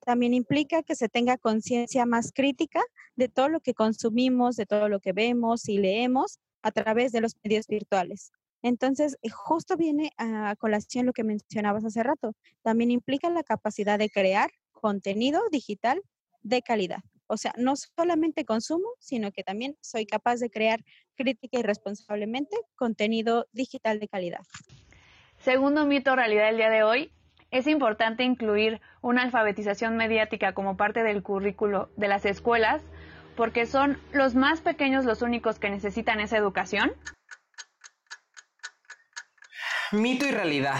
También 0.00 0.34
implica 0.34 0.82
que 0.82 0.96
se 0.96 1.08
tenga 1.08 1.38
conciencia 1.38 2.04
más 2.04 2.32
crítica 2.32 2.82
de 3.14 3.28
todo 3.28 3.48
lo 3.48 3.60
que 3.60 3.74
consumimos, 3.74 4.56
de 4.56 4.66
todo 4.66 4.88
lo 4.88 5.00
que 5.00 5.12
vemos 5.12 5.68
y 5.68 5.78
leemos 5.78 6.40
a 6.62 6.72
través 6.72 7.12
de 7.12 7.20
los 7.20 7.36
medios 7.44 7.66
virtuales. 7.68 8.32
Entonces, 8.62 9.16
eh, 9.22 9.28
justo 9.30 9.76
viene 9.76 10.10
a 10.16 10.56
colación 10.56 11.06
lo 11.06 11.12
que 11.12 11.22
mencionabas 11.22 11.84
hace 11.84 12.02
rato. 12.02 12.32
También 12.62 12.90
implica 12.90 13.30
la 13.30 13.44
capacidad 13.44 13.98
de 13.98 14.10
crear 14.10 14.50
contenido 14.84 15.40
digital 15.50 16.02
de 16.42 16.60
calidad. 16.60 16.98
O 17.26 17.38
sea, 17.38 17.54
no 17.56 17.72
solamente 17.74 18.44
consumo, 18.44 18.86
sino 18.98 19.32
que 19.32 19.42
también 19.42 19.78
soy 19.80 20.04
capaz 20.04 20.40
de 20.40 20.50
crear 20.50 20.84
crítica 21.16 21.58
y 21.58 21.62
responsablemente 21.62 22.54
contenido 22.76 23.46
digital 23.52 23.98
de 23.98 24.08
calidad. 24.08 24.40
Segundo 25.38 25.86
mito 25.86 26.14
realidad 26.14 26.48
del 26.48 26.58
día 26.58 26.68
de 26.68 26.82
hoy, 26.82 27.10
es 27.50 27.66
importante 27.66 28.24
incluir 28.24 28.82
una 29.00 29.22
alfabetización 29.22 29.96
mediática 29.96 30.52
como 30.52 30.76
parte 30.76 31.02
del 31.02 31.22
currículo 31.22 31.88
de 31.96 32.08
las 32.08 32.26
escuelas 32.26 32.82
porque 33.38 33.64
son 33.64 33.98
los 34.12 34.34
más 34.34 34.60
pequeños 34.60 35.06
los 35.06 35.22
únicos 35.22 35.58
que 35.58 35.70
necesitan 35.70 36.20
esa 36.20 36.36
educación. 36.36 36.92
Mito 39.92 40.26
y 40.26 40.30
realidad. 40.30 40.76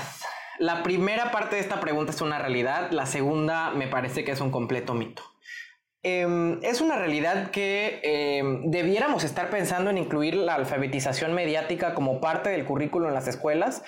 La 0.59 0.83
primera 0.83 1.31
parte 1.33 1.57
de 1.57 1.63
esta 1.63 1.81
pregunta 1.81 2.13
es 2.13 2.21
una 2.21 2.39
realidad, 2.39 2.91
la 2.93 3.07
segunda 3.07 3.71
me 3.71 3.89
parece 3.89 4.25
que 4.25 4.33
es 4.33 4.41
un 4.41 4.51
completo 4.51 4.95
mito. 4.95 5.23
Em, 6.07 6.63
es 6.63 6.83
una 6.83 6.97
realidad 6.97 7.51
que 7.51 8.01
em, 8.03 8.71
debiéramos 8.71 9.25
estar 9.25 9.49
pensando 9.49 9.91
en 9.91 9.97
incluir 9.97 10.37
la 10.37 10.55
alfabetización 10.55 11.33
mediática 11.33 11.95
como 11.95 12.21
parte 12.21 12.51
del 12.51 12.67
currículo 12.67 13.09
en 13.09 13.15
las 13.15 13.27
escuelas. 13.27 13.83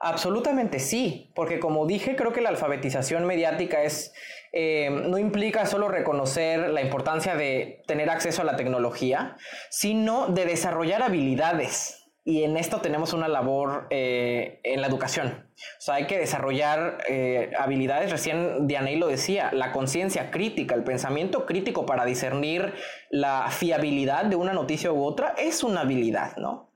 Absolutamente 0.00 0.80
sí, 0.80 1.30
porque 1.34 1.60
como 1.60 1.86
dije, 1.86 2.16
creo 2.16 2.32
que 2.32 2.40
la 2.40 2.48
alfabetización 2.48 3.24
mediática 3.24 3.82
es, 3.82 4.12
em, 4.52 5.10
no 5.10 5.16
implica 5.16 5.64
solo 5.64 5.88
reconocer 5.88 6.70
la 6.70 6.82
importancia 6.82 7.36
de 7.36 7.82
tener 7.86 8.10
acceso 8.10 8.42
a 8.42 8.44
la 8.44 8.56
tecnología, 8.56 9.36
sino 9.70 10.26
de 10.26 10.46
desarrollar 10.46 11.02
habilidades 11.02 11.99
y 12.30 12.44
en 12.44 12.56
esto 12.56 12.80
tenemos 12.80 13.12
una 13.12 13.26
labor 13.26 13.88
eh, 13.90 14.60
en 14.62 14.80
la 14.80 14.86
educación. 14.86 15.48
O 15.56 15.80
sea, 15.80 15.96
hay 15.96 16.06
que 16.06 16.16
desarrollar 16.16 16.98
eh, 17.08 17.50
habilidades, 17.58 18.12
recién 18.12 18.68
Dianey 18.68 18.96
lo 18.96 19.08
decía, 19.08 19.50
la 19.52 19.72
conciencia 19.72 20.30
crítica, 20.30 20.76
el 20.76 20.84
pensamiento 20.84 21.44
crítico 21.44 21.86
para 21.86 22.04
discernir 22.04 22.72
la 23.10 23.50
fiabilidad 23.50 24.26
de 24.26 24.36
una 24.36 24.52
noticia 24.52 24.92
u 24.92 25.02
otra 25.02 25.34
es 25.38 25.64
una 25.64 25.80
habilidad, 25.80 26.36
¿no? 26.36 26.70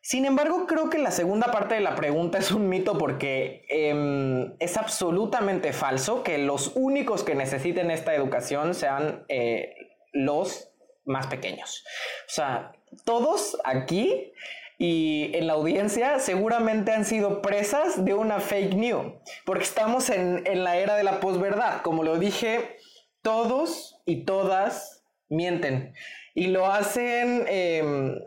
Sin 0.00 0.24
embargo, 0.24 0.66
creo 0.66 0.90
que 0.90 0.98
la 0.98 1.12
segunda 1.12 1.52
parte 1.52 1.76
de 1.76 1.80
la 1.80 1.94
pregunta 1.94 2.38
es 2.38 2.50
un 2.50 2.68
mito 2.68 2.98
porque 2.98 3.66
em, 3.68 4.56
es 4.58 4.76
absolutamente 4.78 5.72
falso 5.72 6.24
que 6.24 6.38
los 6.38 6.72
únicos 6.74 7.22
que 7.22 7.36
necesiten 7.36 7.92
esta 7.92 8.14
educación 8.16 8.74
sean 8.74 9.24
eh, 9.28 9.76
los 10.12 10.72
más 11.04 11.28
pequeños. 11.28 11.84
O 12.26 12.30
sea, 12.30 12.72
todos 13.04 13.58
aquí 13.64 14.32
y 14.80 15.32
en 15.34 15.48
la 15.48 15.54
audiencia 15.54 16.20
seguramente 16.20 16.92
han 16.92 17.04
sido 17.04 17.42
presas 17.42 18.04
de 18.04 18.14
una 18.14 18.38
fake 18.38 18.74
news, 18.74 19.12
porque 19.44 19.64
estamos 19.64 20.08
en, 20.08 20.44
la 20.62 20.76
era 20.76 20.94
de 20.94 21.02
la 21.02 21.18
posverdad. 21.18 21.82
Como 21.82 22.04
lo 22.04 22.16
dije, 22.16 22.78
todos 23.20 24.00
y 24.06 24.24
todas 24.24 25.02
mienten 25.28 25.94
y 26.32 26.46
lo 26.46 26.72
hacen 26.72 27.44
em, 27.48 28.20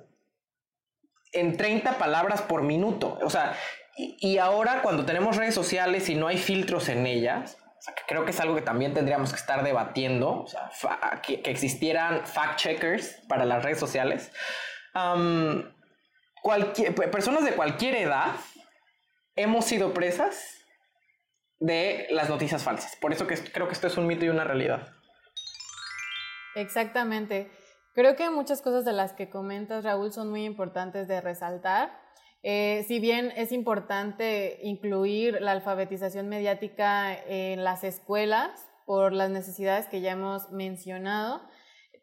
en 1.32 1.56
30 1.56 1.98
palabras 1.98 2.42
por 2.42 2.64
minuto. 2.64 3.18
O 3.24 3.30
sea, 3.30 3.56
y, 3.96 4.38
ahora 4.38 4.82
cuando 4.82 5.06
tenemos 5.06 5.38
redes 5.38 5.56
sociales 5.56 6.10
y 6.10 6.16
no 6.16 6.28
hay 6.28 6.38
filtros 6.38 6.90
en 6.90 7.06
ellas, 7.06 7.58
creo 8.08 8.26
que 8.26 8.32
es 8.32 8.40
algo 8.42 8.56
que 8.56 8.62
también 8.62 8.94
tendríamos 8.94 9.32
que 9.32 9.40
estar 9.40 9.64
debatiendo, 9.64 10.42
o 10.42 10.48
sea, 10.48 10.70
que, 11.24 11.42
existieran 11.46 12.28
fact 12.28 12.60
checkers 12.60 13.22
para 13.30 13.46
las 13.46 13.64
redes 13.64 13.80
sociales 13.80 14.34
cualquier, 16.42 16.94
personas 17.12 17.44
de 17.44 17.54
cualquier 17.54 17.96
edad 17.96 18.36
hemos 19.36 19.66
sido 19.66 19.94
presas 19.94 20.58
de 21.60 22.08
las 22.12 22.30
noticias 22.30 22.64
falsas. 22.64 22.96
Por 22.96 23.14
eso 23.14 23.28
que 23.28 23.36
creo 23.36 23.68
que 23.68 23.74
esto 23.74 23.88
es 23.88 23.98
un 23.98 24.08
mito 24.08 24.26
y 24.26 24.30
una 24.30 24.44
realidad. 24.44 24.88
Exactamente. 26.56 27.50
Creo 27.94 28.16
que 28.16 28.30
muchas 28.30 28.62
cosas 28.62 28.86
de 28.86 28.94
las 28.94 29.14
que 29.14 29.30
comentas, 29.30 29.84
Raúl, 29.84 30.12
son 30.12 30.30
muy 30.30 30.46
importantes 30.46 31.08
de 31.08 31.22
resaltar. 31.22 31.92
Eh, 32.44 32.84
si 32.88 33.00
bien 33.00 33.32
es 33.36 33.52
importante 33.52 34.60
incluir 34.64 35.40
la 35.42 35.52
alfabetización 35.52 36.28
mediática 36.28 37.14
en 37.14 37.64
las 37.64 37.84
escuelas 37.84 38.68
por 38.86 39.14
las 39.14 39.30
necesidades 39.30 39.88
que 39.88 40.02
ya 40.02 40.14
hemos 40.14 40.52
mencionado, 40.52 41.42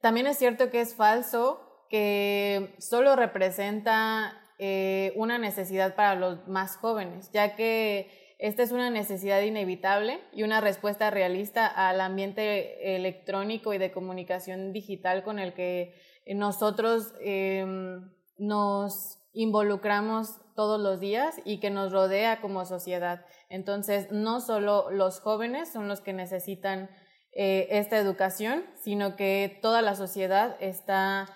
también 0.01 0.29
es 0.29 0.39
cierto 0.39 0.71
que 0.71 0.81
es 0.81 0.95
falso 0.95 1.68
que 1.89 2.75
solo 2.79 3.17
representa 3.17 4.41
eh, 4.59 5.13
una 5.17 5.39
necesidad 5.39 5.95
para 5.95 6.15
los 6.15 6.47
más 6.49 6.77
jóvenes, 6.77 7.31
ya 7.33 7.57
que 7.57 8.35
esta 8.39 8.63
es 8.63 8.71
una 8.71 8.91
necesidad 8.91 9.43
inevitable 9.43 10.21
y 10.33 10.45
una 10.45 10.61
respuesta 10.61 11.11
realista 11.11 11.67
al 11.67 12.01
ambiente 12.01 12.95
electrónico 12.95 13.75
y 13.75 13.79
de 13.79 13.91
comunicación 13.91 14.73
digital 14.73 15.25
con 15.25 15.41
el 15.41 15.55
que 15.55 15.95
nosotros 16.35 17.15
em, 17.21 18.13
nos 18.37 19.19
involucramos 19.33 20.41
todos 20.55 20.81
los 20.81 21.01
días 21.01 21.41
y 21.45 21.59
que 21.59 21.71
nos 21.71 21.93
rodea 21.93 22.41
como 22.41 22.65
sociedad. 22.65 23.25
Entonces, 23.49 24.11
no 24.11 24.41
solo 24.41 24.91
los 24.91 25.21
jóvenes 25.21 25.71
son 25.73 25.89
los 25.89 26.01
que 26.01 26.13
necesitan 26.13 26.91
eh, 27.33 27.69
esta 27.71 27.99
educación, 27.99 28.65
sino 28.75 29.17
que 29.17 29.59
toda 29.63 29.83
la 29.83 29.95
sociedad 29.95 30.57
está 30.61 31.27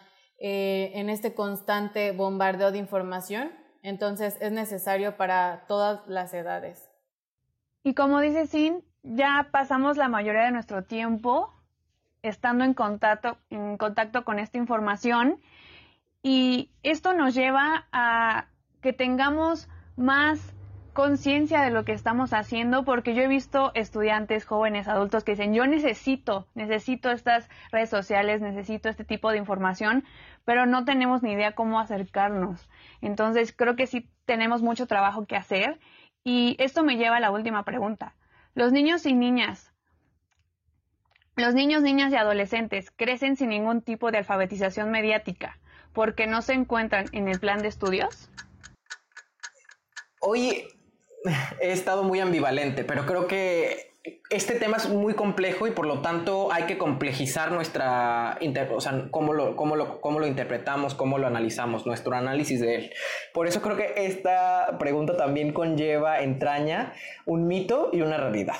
eh, 0.44 0.90
en 0.98 1.08
este 1.08 1.34
constante 1.34 2.10
bombardeo 2.10 2.72
de 2.72 2.78
información, 2.78 3.52
entonces 3.84 4.36
es 4.40 4.50
necesario 4.50 5.16
para 5.16 5.66
todas 5.68 6.04
las 6.08 6.34
edades. 6.34 6.90
Y 7.84 7.94
como 7.94 8.18
dice 8.18 8.48
Sin, 8.48 8.82
ya 9.04 9.50
pasamos 9.52 9.96
la 9.96 10.08
mayoría 10.08 10.42
de 10.42 10.50
nuestro 10.50 10.82
tiempo 10.82 11.54
estando 12.22 12.64
en 12.64 12.74
contacto, 12.74 13.38
en 13.50 13.76
contacto 13.76 14.24
con 14.24 14.40
esta 14.40 14.58
información 14.58 15.40
y 16.24 16.72
esto 16.82 17.14
nos 17.14 17.34
lleva 17.34 17.86
a 17.92 18.46
que 18.80 18.92
tengamos 18.92 19.68
más 19.96 20.54
conciencia 20.92 21.62
de 21.62 21.70
lo 21.70 21.84
que 21.84 21.92
estamos 21.92 22.32
haciendo 22.32 22.84
porque 22.84 23.14
yo 23.14 23.22
he 23.22 23.28
visto 23.28 23.72
estudiantes, 23.74 24.44
jóvenes, 24.44 24.88
adultos 24.88 25.24
que 25.24 25.32
dicen, 25.32 25.54
yo 25.54 25.66
necesito, 25.66 26.46
necesito 26.54 27.10
estas 27.10 27.48
redes 27.70 27.88
sociales, 27.88 28.40
necesito 28.40 28.88
este 28.88 29.04
tipo 29.04 29.30
de 29.30 29.38
información, 29.38 30.04
pero 30.44 30.66
no 30.66 30.84
tenemos 30.84 31.22
ni 31.22 31.32
idea 31.32 31.54
cómo 31.54 31.80
acercarnos. 31.80 32.68
Entonces 33.00 33.52
creo 33.52 33.76
que 33.76 33.86
sí 33.86 34.08
tenemos 34.24 34.62
mucho 34.62 34.86
trabajo 34.86 35.26
que 35.26 35.36
hacer 35.36 35.78
y 36.24 36.56
esto 36.58 36.82
me 36.82 36.96
lleva 36.96 37.16
a 37.16 37.20
la 37.20 37.30
última 37.30 37.64
pregunta. 37.64 38.14
Los 38.54 38.72
niños 38.72 39.06
y 39.06 39.14
niñas, 39.14 39.72
los 41.36 41.54
niños, 41.54 41.82
niñas 41.82 42.12
y 42.12 42.16
adolescentes 42.16 42.90
crecen 42.90 43.36
sin 43.36 43.48
ningún 43.48 43.82
tipo 43.82 44.10
de 44.10 44.18
alfabetización 44.18 44.90
mediática 44.90 45.58
porque 45.92 46.26
no 46.26 46.42
se 46.42 46.54
encuentran 46.54 47.06
en 47.12 47.28
el 47.28 47.38
plan 47.40 47.60
de 47.60 47.68
estudios. 47.68 48.30
Oye, 50.20 50.68
he 51.60 51.72
estado 51.72 52.02
muy 52.02 52.20
ambivalente, 52.20 52.84
pero 52.84 53.06
creo 53.06 53.26
que 53.26 53.91
este 54.30 54.54
tema 54.56 54.78
es 54.78 54.88
muy 54.88 55.14
complejo 55.14 55.66
y 55.66 55.70
por 55.70 55.86
lo 55.86 56.00
tanto 56.00 56.52
hay 56.52 56.64
que 56.64 56.76
complejizar 56.76 57.52
nuestra, 57.52 58.38
o 58.74 58.80
sea, 58.80 59.06
cómo 59.10 59.32
lo, 59.32 59.54
cómo, 59.54 59.76
lo, 59.76 60.00
cómo 60.00 60.18
lo 60.18 60.26
interpretamos, 60.26 60.94
cómo 60.94 61.18
lo 61.18 61.28
analizamos, 61.28 61.86
nuestro 61.86 62.16
análisis 62.16 62.60
de 62.60 62.74
él. 62.74 62.92
Por 63.32 63.46
eso 63.46 63.62
creo 63.62 63.76
que 63.76 63.92
esta 63.96 64.76
pregunta 64.78 65.16
también 65.16 65.52
conlleva, 65.52 66.20
entraña 66.20 66.94
un 67.26 67.46
mito 67.46 67.90
y 67.92 68.00
una 68.00 68.16
realidad. 68.16 68.56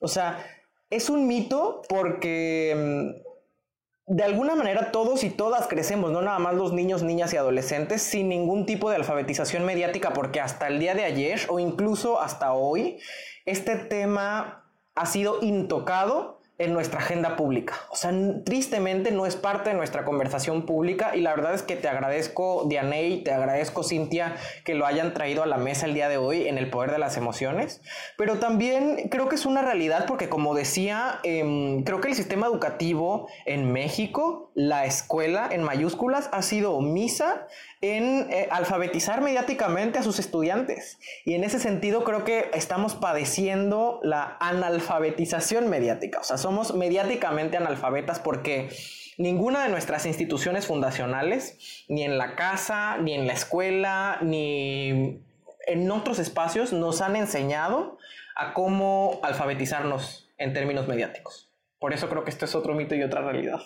O 0.00 0.08
sea, 0.08 0.44
es 0.90 1.08
un 1.08 1.28
mito 1.28 1.82
porque 1.88 2.74
mm, 2.76 4.14
de 4.16 4.24
alguna 4.24 4.56
manera 4.56 4.90
todos 4.90 5.22
y 5.22 5.30
todas 5.30 5.68
crecemos, 5.68 6.10
no 6.10 6.20
nada 6.20 6.40
más 6.40 6.54
los 6.54 6.72
niños, 6.72 7.04
niñas 7.04 7.32
y 7.32 7.36
adolescentes, 7.36 8.02
sin 8.02 8.28
ningún 8.28 8.66
tipo 8.66 8.90
de 8.90 8.96
alfabetización 8.96 9.64
mediática, 9.64 10.12
porque 10.12 10.40
hasta 10.40 10.66
el 10.66 10.80
día 10.80 10.94
de 10.94 11.04
ayer 11.04 11.42
o 11.48 11.60
incluso 11.60 12.20
hasta 12.20 12.54
hoy, 12.54 12.98
este 13.46 13.76
tema 13.76 14.63
ha 14.94 15.06
sido 15.06 15.38
intocado 15.42 16.40
en 16.56 16.72
nuestra 16.72 17.00
agenda 17.00 17.34
pública. 17.34 17.74
O 17.90 17.96
sea, 17.96 18.12
tristemente 18.44 19.10
no 19.10 19.26
es 19.26 19.34
parte 19.34 19.70
de 19.70 19.76
nuestra 19.76 20.04
conversación 20.04 20.66
pública 20.66 21.16
y 21.16 21.20
la 21.20 21.34
verdad 21.34 21.52
es 21.54 21.62
que 21.62 21.74
te 21.74 21.88
agradezco, 21.88 22.66
Dianey, 22.68 23.24
te 23.24 23.32
agradezco, 23.32 23.82
Cintia, 23.82 24.36
que 24.64 24.74
lo 24.74 24.86
hayan 24.86 25.14
traído 25.14 25.42
a 25.42 25.46
la 25.46 25.56
mesa 25.56 25.86
el 25.86 25.94
día 25.94 26.08
de 26.08 26.16
hoy 26.16 26.46
en 26.46 26.56
el 26.56 26.70
poder 26.70 26.92
de 26.92 26.98
las 26.98 27.16
emociones, 27.16 27.82
pero 28.16 28.38
también 28.38 29.08
creo 29.10 29.28
que 29.28 29.34
es 29.34 29.46
una 29.46 29.62
realidad 29.62 30.06
porque 30.06 30.28
como 30.28 30.54
decía, 30.54 31.18
em, 31.24 31.82
creo 31.82 32.00
que 32.00 32.08
el 32.08 32.14
sistema 32.14 32.46
educativo 32.46 33.28
en 33.46 33.72
México, 33.72 34.52
la 34.54 34.84
escuela 34.84 35.48
en 35.50 35.64
mayúsculas, 35.64 36.28
ha 36.30 36.42
sido 36.42 36.74
omisa 36.74 37.48
en 37.84 38.32
eh, 38.32 38.48
alfabetizar 38.50 39.20
mediáticamente 39.20 39.98
a 39.98 40.02
sus 40.02 40.18
estudiantes. 40.18 40.98
Y 41.26 41.34
en 41.34 41.44
ese 41.44 41.58
sentido 41.58 42.02
creo 42.02 42.24
que 42.24 42.48
estamos 42.54 42.94
padeciendo 42.94 44.00
la 44.02 44.38
analfabetización 44.40 45.68
mediática. 45.68 46.20
O 46.20 46.24
sea, 46.24 46.38
somos 46.38 46.74
mediáticamente 46.74 47.58
analfabetas 47.58 48.20
porque 48.20 48.70
ninguna 49.18 49.62
de 49.64 49.68
nuestras 49.68 50.06
instituciones 50.06 50.66
fundacionales, 50.66 51.84
ni 51.88 52.04
en 52.04 52.16
la 52.16 52.36
casa, 52.36 52.96
ni 52.96 53.12
en 53.12 53.26
la 53.26 53.34
escuela, 53.34 54.16
ni 54.22 55.22
en 55.66 55.90
otros 55.90 56.18
espacios, 56.18 56.72
nos 56.72 57.02
han 57.02 57.16
enseñado 57.16 57.98
a 58.34 58.54
cómo 58.54 59.20
alfabetizarnos 59.22 60.30
en 60.38 60.54
términos 60.54 60.88
mediáticos. 60.88 61.50
Por 61.78 61.92
eso 61.92 62.08
creo 62.08 62.24
que 62.24 62.30
esto 62.30 62.46
es 62.46 62.54
otro 62.54 62.72
mito 62.74 62.94
y 62.94 63.02
otra 63.02 63.20
realidad. 63.20 63.60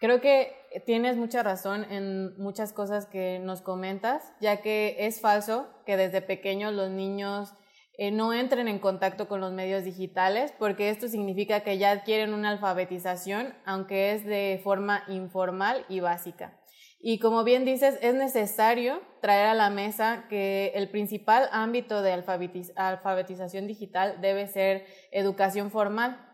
Creo 0.00 0.22
que 0.22 0.61
tienes 0.86 1.16
mucha 1.16 1.42
razón 1.42 1.84
en 1.90 2.36
muchas 2.38 2.72
cosas 2.72 3.06
que 3.06 3.38
nos 3.38 3.62
comentas, 3.62 4.32
ya 4.40 4.62
que 4.62 4.96
es 5.00 5.20
falso 5.20 5.68
que 5.86 5.96
desde 5.96 6.22
pequeños 6.22 6.72
los 6.72 6.90
niños 6.90 7.54
eh, 7.98 8.10
no 8.10 8.32
entren 8.32 8.68
en 8.68 8.78
contacto 8.78 9.28
con 9.28 9.40
los 9.40 9.52
medios 9.52 9.84
digitales, 9.84 10.52
porque 10.58 10.88
esto 10.88 11.08
significa 11.08 11.60
que 11.60 11.78
ya 11.78 11.90
adquieren 11.90 12.32
una 12.32 12.50
alfabetización, 12.50 13.54
aunque 13.66 14.12
es 14.12 14.24
de 14.24 14.60
forma 14.64 15.04
informal 15.08 15.84
y 15.88 16.00
básica. 16.00 16.58
Y 17.04 17.18
como 17.18 17.42
bien 17.42 17.64
dices, 17.64 17.98
es 18.00 18.14
necesario 18.14 19.02
traer 19.20 19.46
a 19.46 19.54
la 19.54 19.70
mesa 19.70 20.26
que 20.30 20.70
el 20.76 20.88
principal 20.88 21.48
ámbito 21.50 22.00
de 22.00 22.12
alfabetización 22.12 23.66
digital 23.66 24.20
debe 24.20 24.46
ser 24.46 24.86
educación 25.10 25.72
formal, 25.72 26.28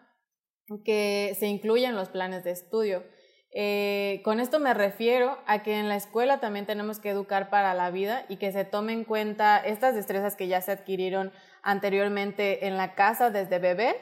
que 0.85 1.35
se 1.41 1.47
incluya 1.47 1.89
en 1.89 1.97
los 1.97 2.11
planes 2.11 2.45
de 2.45 2.51
estudio. 2.51 3.03
Eh, 3.53 4.21
con 4.25 4.41
esto 4.41 4.61
me 4.61 4.75
refiero 4.75 5.39
a 5.47 5.63
que 5.63 5.79
en 5.79 5.89
la 5.89 5.97
escuela 5.97 6.39
también 6.39 6.67
tenemos 6.67 6.99
que 6.99 7.11
educar 7.11 7.49
para 7.49 7.73
la 7.75 7.91
vida 7.91 8.25
y 8.29 8.37
que 8.37 8.53
se 8.53 8.65
tomen 8.65 8.99
en 8.99 9.05
cuenta 9.05 9.59
estas 9.59 9.95
destrezas 9.95 10.37
que 10.37 10.49
ya 10.49 10.61
se 10.61 10.73
adquirieron 10.73 11.33
anteriormente 11.63 12.67
en 12.67 12.77
la 12.77 12.95
casa 12.95 13.31
desde 13.31 13.59
bebés 13.59 13.97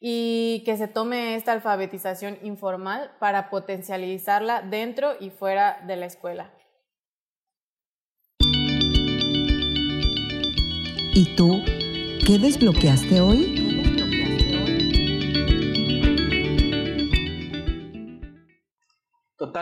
y 0.00 0.64
que 0.66 0.76
se 0.76 0.88
tome 0.88 1.36
esta 1.36 1.52
alfabetización 1.52 2.38
informal 2.42 3.12
para 3.20 3.50
potencializarla 3.50 4.62
dentro 4.62 5.14
y 5.20 5.30
fuera 5.30 5.80
de 5.86 5.96
la 5.96 6.06
escuela. 6.06 6.52
¿Y 11.14 11.36
tú 11.36 11.62
qué 12.26 12.38
desbloqueaste 12.38 13.20
hoy? 13.20 13.61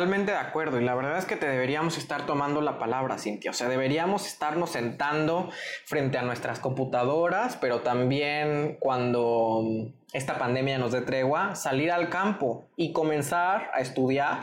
Totalmente 0.01 0.33
de 0.33 0.39
acuerdo 0.39 0.81
y 0.81 0.85
la 0.85 0.95
verdad 0.95 1.19
es 1.19 1.27
que 1.27 1.37
te 1.37 1.47
deberíamos 1.47 1.99
estar 1.99 2.25
tomando 2.25 2.63
la 2.63 2.79
palabra, 2.79 3.19
Cintia. 3.19 3.51
O 3.51 3.55
sea, 3.55 3.69
deberíamos 3.69 4.27
estarnos 4.27 4.71
sentando 4.71 5.51
frente 5.85 6.17
a 6.17 6.23
nuestras 6.23 6.59
computadoras, 6.59 7.59
pero 7.61 7.81
también 7.81 8.79
cuando 8.81 9.63
esta 10.15 10.39
pandemia 10.39 10.79
nos 10.79 10.93
dé 10.93 11.03
tregua, 11.03 11.55
salir 11.55 11.93
al 11.93 12.09
campo 12.09 12.65
y 12.77 12.93
comenzar 12.93 13.71
a 13.75 13.81
estudiar 13.81 14.41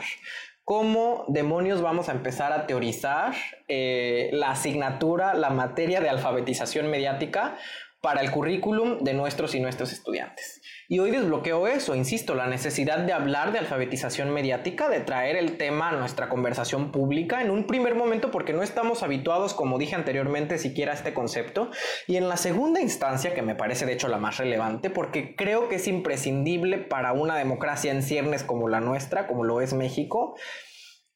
¿Cómo 0.62 1.24
demonios 1.26 1.82
vamos 1.82 2.08
a 2.08 2.12
empezar 2.12 2.52
a 2.52 2.68
teorizar 2.68 3.34
eh, 3.66 4.30
la 4.34 4.50
asignatura, 4.50 5.34
la 5.34 5.50
materia 5.50 6.00
de 6.00 6.08
alfabetización 6.08 6.88
mediática 6.88 7.56
para 8.00 8.20
el 8.20 8.30
currículum 8.30 8.98
de 8.98 9.12
nuestros 9.12 9.56
y 9.56 9.60
nuestros 9.60 9.92
estudiantes? 9.92 10.57
Y 10.90 11.00
hoy 11.00 11.10
desbloqueo 11.10 11.66
eso, 11.66 11.94
insisto, 11.94 12.34
la 12.34 12.46
necesidad 12.46 13.00
de 13.00 13.12
hablar 13.12 13.52
de 13.52 13.58
alfabetización 13.58 14.30
mediática, 14.30 14.88
de 14.88 15.00
traer 15.00 15.36
el 15.36 15.58
tema 15.58 15.90
a 15.90 15.92
nuestra 15.92 16.30
conversación 16.30 16.92
pública 16.92 17.42
en 17.42 17.50
un 17.50 17.66
primer 17.66 17.94
momento 17.94 18.30
porque 18.30 18.54
no 18.54 18.62
estamos 18.62 19.02
habituados, 19.02 19.52
como 19.52 19.76
dije 19.76 19.96
anteriormente, 19.96 20.56
siquiera 20.56 20.92
a 20.92 20.94
este 20.94 21.12
concepto. 21.12 21.70
Y 22.06 22.16
en 22.16 22.30
la 22.30 22.38
segunda 22.38 22.80
instancia, 22.80 23.34
que 23.34 23.42
me 23.42 23.54
parece 23.54 23.84
de 23.84 23.92
hecho 23.92 24.08
la 24.08 24.16
más 24.16 24.38
relevante, 24.38 24.88
porque 24.88 25.36
creo 25.36 25.68
que 25.68 25.74
es 25.74 25.86
imprescindible 25.88 26.78
para 26.78 27.12
una 27.12 27.36
democracia 27.36 27.92
en 27.92 28.02
ciernes 28.02 28.42
como 28.42 28.70
la 28.70 28.80
nuestra, 28.80 29.26
como 29.26 29.44
lo 29.44 29.60
es 29.60 29.74
México, 29.74 30.36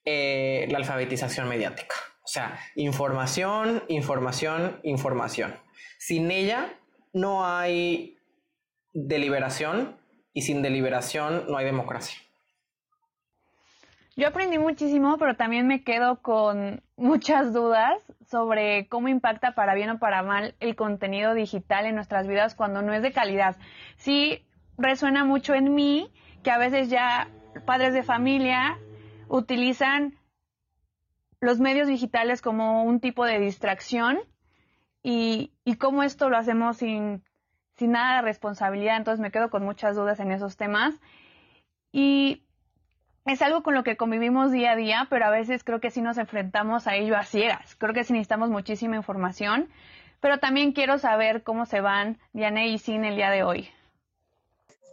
eh, 0.04 0.66
la 0.70 0.76
alfabetización 0.76 1.48
mediática. 1.48 1.94
O 2.22 2.28
sea, 2.28 2.60
información, 2.74 3.84
información, 3.88 4.80
información. 4.82 5.56
Sin 5.98 6.30
ella 6.30 6.78
no 7.14 7.46
hay 7.46 8.18
deliberación 8.92 9.96
y 10.32 10.42
sin 10.42 10.62
deliberación 10.62 11.44
no 11.48 11.56
hay 11.56 11.64
democracia. 11.64 12.18
Yo 14.14 14.28
aprendí 14.28 14.58
muchísimo, 14.58 15.16
pero 15.16 15.36
también 15.36 15.66
me 15.66 15.84
quedo 15.84 16.20
con 16.20 16.82
muchas 16.96 17.54
dudas 17.54 18.02
sobre 18.26 18.86
cómo 18.88 19.08
impacta 19.08 19.54
para 19.54 19.74
bien 19.74 19.88
o 19.90 19.98
para 19.98 20.22
mal 20.22 20.54
el 20.60 20.76
contenido 20.76 21.32
digital 21.32 21.86
en 21.86 21.94
nuestras 21.94 22.26
vidas 22.26 22.54
cuando 22.54 22.82
no 22.82 22.92
es 22.92 23.02
de 23.02 23.12
calidad. 23.12 23.56
Sí 23.96 24.44
resuena 24.76 25.24
mucho 25.24 25.54
en 25.54 25.74
mí 25.74 26.12
que 26.42 26.50
a 26.50 26.58
veces 26.58 26.90
ya 26.90 27.30
padres 27.64 27.94
de 27.94 28.02
familia 28.02 28.78
utilizan 29.28 30.18
los 31.40 31.58
medios 31.58 31.88
digitales 31.88 32.42
como 32.42 32.84
un 32.84 33.00
tipo 33.00 33.24
de 33.24 33.38
distracción 33.38 34.18
y, 35.02 35.52
y 35.64 35.76
cómo 35.76 36.02
esto 36.02 36.28
lo 36.28 36.36
hacemos 36.36 36.76
sin 36.76 37.24
sin 37.82 37.90
nada 37.90 38.16
de 38.16 38.22
responsabilidad, 38.22 38.96
entonces 38.96 39.20
me 39.20 39.32
quedo 39.32 39.50
con 39.50 39.64
muchas 39.64 39.96
dudas 39.96 40.20
en 40.20 40.30
esos 40.30 40.56
temas. 40.56 40.94
Y 41.90 42.44
es 43.24 43.42
algo 43.42 43.64
con 43.64 43.74
lo 43.74 43.82
que 43.82 43.96
convivimos 43.96 44.52
día 44.52 44.70
a 44.70 44.76
día, 44.76 45.08
pero 45.10 45.24
a 45.24 45.30
veces 45.30 45.64
creo 45.64 45.80
que 45.80 45.90
sí 45.90 46.00
nos 46.00 46.16
enfrentamos 46.16 46.86
a 46.86 46.94
ello 46.94 47.16
a 47.16 47.24
ciegas. 47.24 47.74
Creo 47.74 47.92
que 47.92 48.04
sí 48.04 48.12
necesitamos 48.12 48.50
muchísima 48.50 48.94
información, 48.94 49.68
pero 50.20 50.38
también 50.38 50.70
quiero 50.70 50.96
saber 50.98 51.42
cómo 51.42 51.66
se 51.66 51.80
van 51.80 52.20
Diane 52.32 52.68
y 52.68 52.78
Sin 52.78 53.04
el 53.04 53.16
día 53.16 53.30
de 53.30 53.42
hoy. 53.42 53.68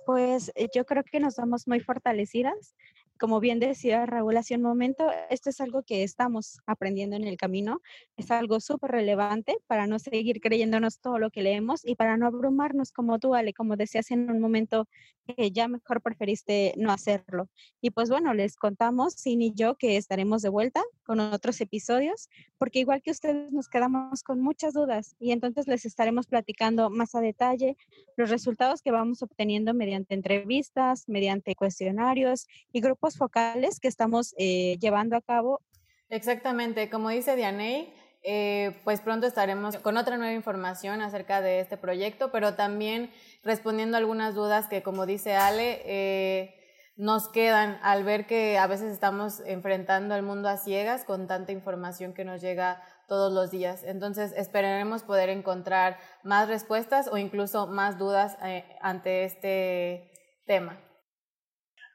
Pues 0.07 0.51
eh, 0.55 0.67
yo 0.73 0.83
creo 0.85 1.03
que 1.03 1.19
nos 1.19 1.35
vamos 1.35 1.67
muy 1.67 1.81
fortalecidas 1.81 2.73
como 3.19 3.39
bien 3.39 3.59
decía 3.59 4.05
Raúl 4.05 4.37
hace 4.37 4.55
un 4.55 4.61
momento, 4.61 5.09
esto 5.29 5.49
es 5.49 5.59
algo 5.59 5.83
que 5.83 6.03
estamos 6.03 6.59
aprendiendo 6.65 7.15
en 7.15 7.25
el 7.25 7.37
camino, 7.37 7.81
es 8.15 8.31
algo 8.31 8.59
súper 8.59 8.91
relevante 8.91 9.57
para 9.67 9.87
no 9.87 9.99
seguir 9.99 10.39
creyéndonos 10.39 10.99
todo 10.99 11.19
lo 11.19 11.29
que 11.29 11.43
leemos 11.43 11.85
y 11.85 11.95
para 11.95 12.17
no 12.17 12.27
abrumarnos 12.27 12.91
como 12.91 13.19
tú, 13.19 13.35
Ale, 13.35 13.53
como 13.53 13.75
decías 13.75 14.09
en 14.11 14.31
un 14.31 14.39
momento 14.39 14.87
que 15.27 15.51
ya 15.51 15.67
mejor 15.67 16.01
preferiste 16.01 16.73
no 16.77 16.91
hacerlo. 16.91 17.49
Y 17.81 17.91
pues 17.91 18.09
bueno, 18.09 18.33
les 18.33 18.55
contamos, 18.55 19.13
Sin 19.13 19.41
y 19.41 19.53
yo, 19.53 19.75
que 19.75 19.97
estaremos 19.97 20.41
de 20.41 20.49
vuelta 20.49 20.81
con 21.03 21.19
otros 21.19 21.59
episodios, 21.61 22.29
porque 22.57 22.79
igual 22.79 23.01
que 23.01 23.11
ustedes 23.11 23.51
nos 23.51 23.67
quedamos 23.67 24.23
con 24.23 24.41
muchas 24.41 24.73
dudas 24.73 25.15
y 25.19 25.31
entonces 25.31 25.67
les 25.67 25.85
estaremos 25.85 26.27
platicando 26.27 26.89
más 26.89 27.15
a 27.15 27.21
detalle 27.21 27.77
los 28.15 28.29
resultados 28.29 28.81
que 28.81 28.91
vamos 28.91 29.21
obteniendo 29.21 29.73
mediante 29.73 30.13
entrevistas, 30.13 31.07
mediante 31.07 31.55
cuestionarios 31.55 32.47
y 32.71 32.81
grupos 32.81 33.08
focales 33.17 33.79
que 33.79 33.87
estamos 33.87 34.33
eh, 34.37 34.77
llevando 34.79 35.15
a 35.15 35.21
cabo. 35.21 35.61
Exactamente, 36.09 36.89
como 36.89 37.09
dice 37.09 37.35
Dianey, 37.35 37.93
eh, 38.23 38.79
pues 38.83 38.99
pronto 39.01 39.27
estaremos 39.27 39.77
con 39.77 39.95
otra 39.97 40.17
nueva 40.17 40.33
información 40.33 41.01
acerca 41.01 41.41
de 41.41 41.59
este 41.59 41.77
proyecto, 41.77 42.31
pero 42.31 42.55
también 42.55 43.11
respondiendo 43.43 43.97
algunas 43.97 44.35
dudas 44.35 44.67
que, 44.67 44.83
como 44.83 45.05
dice 45.05 45.35
Ale, 45.35 45.81
eh, 45.85 46.55
nos 46.97 47.29
quedan 47.29 47.79
al 47.81 48.03
ver 48.03 48.25
que 48.25 48.57
a 48.57 48.67
veces 48.67 48.91
estamos 48.91 49.39
enfrentando 49.45 50.15
al 50.15 50.23
mundo 50.23 50.49
a 50.49 50.57
ciegas 50.57 51.05
con 51.05 51.27
tanta 51.27 51.53
información 51.53 52.13
que 52.13 52.25
nos 52.25 52.41
llega 52.41 52.81
todos 53.07 53.31
los 53.31 53.51
días. 53.51 53.83
Entonces 53.83 54.33
esperaremos 54.35 55.03
poder 55.03 55.29
encontrar 55.29 55.97
más 56.23 56.49
respuestas 56.49 57.07
o 57.07 57.17
incluso 57.17 57.67
más 57.67 57.97
dudas 57.97 58.37
ante 58.81 59.23
este 59.23 60.11
tema. 60.45 60.88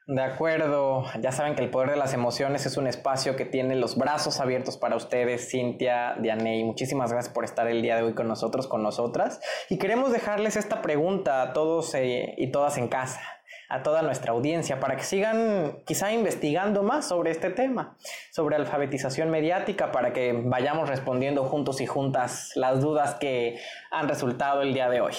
De 0.07 0.21
acuerdo, 0.21 1.03
ya 1.19 1.31
saben 1.31 1.55
que 1.55 1.63
el 1.63 1.71
poder 1.71 1.89
de 1.89 1.95
las 1.95 2.13
emociones 2.13 2.67
es 2.67 2.77
un 2.77 2.85
espacio 2.85 3.35
que 3.35 3.43
tiene 3.43 3.75
los 3.75 3.97
brazos 3.97 4.39
abiertos 4.39 4.77
para 4.77 4.95
ustedes, 4.95 5.49
Cintia, 5.49 6.13
Dianey. 6.19 6.63
Muchísimas 6.63 7.11
gracias 7.11 7.33
por 7.33 7.43
estar 7.43 7.67
el 7.67 7.81
día 7.81 7.95
de 7.95 8.03
hoy 8.03 8.13
con 8.13 8.27
nosotros, 8.27 8.67
con 8.67 8.83
nosotras. 8.83 9.41
Y 9.67 9.79
queremos 9.79 10.11
dejarles 10.11 10.57
esta 10.57 10.83
pregunta 10.83 11.41
a 11.41 11.53
todos 11.53 11.95
eh, 11.95 12.35
y 12.37 12.51
todas 12.51 12.77
en 12.77 12.87
casa, 12.87 13.19
a 13.67 13.81
toda 13.81 14.03
nuestra 14.03 14.33
audiencia, 14.33 14.79
para 14.79 14.95
que 14.95 15.03
sigan 15.03 15.81
quizá 15.87 16.13
investigando 16.13 16.83
más 16.83 17.07
sobre 17.07 17.31
este 17.31 17.49
tema, 17.49 17.97
sobre 18.31 18.57
alfabetización 18.57 19.31
mediática, 19.31 19.91
para 19.91 20.13
que 20.13 20.39
vayamos 20.45 20.87
respondiendo 20.87 21.45
juntos 21.45 21.81
y 21.81 21.87
juntas 21.87 22.51
las 22.53 22.79
dudas 22.79 23.15
que 23.15 23.59
han 23.89 24.07
resultado 24.07 24.61
el 24.61 24.75
día 24.75 24.87
de 24.87 25.01
hoy. 25.01 25.15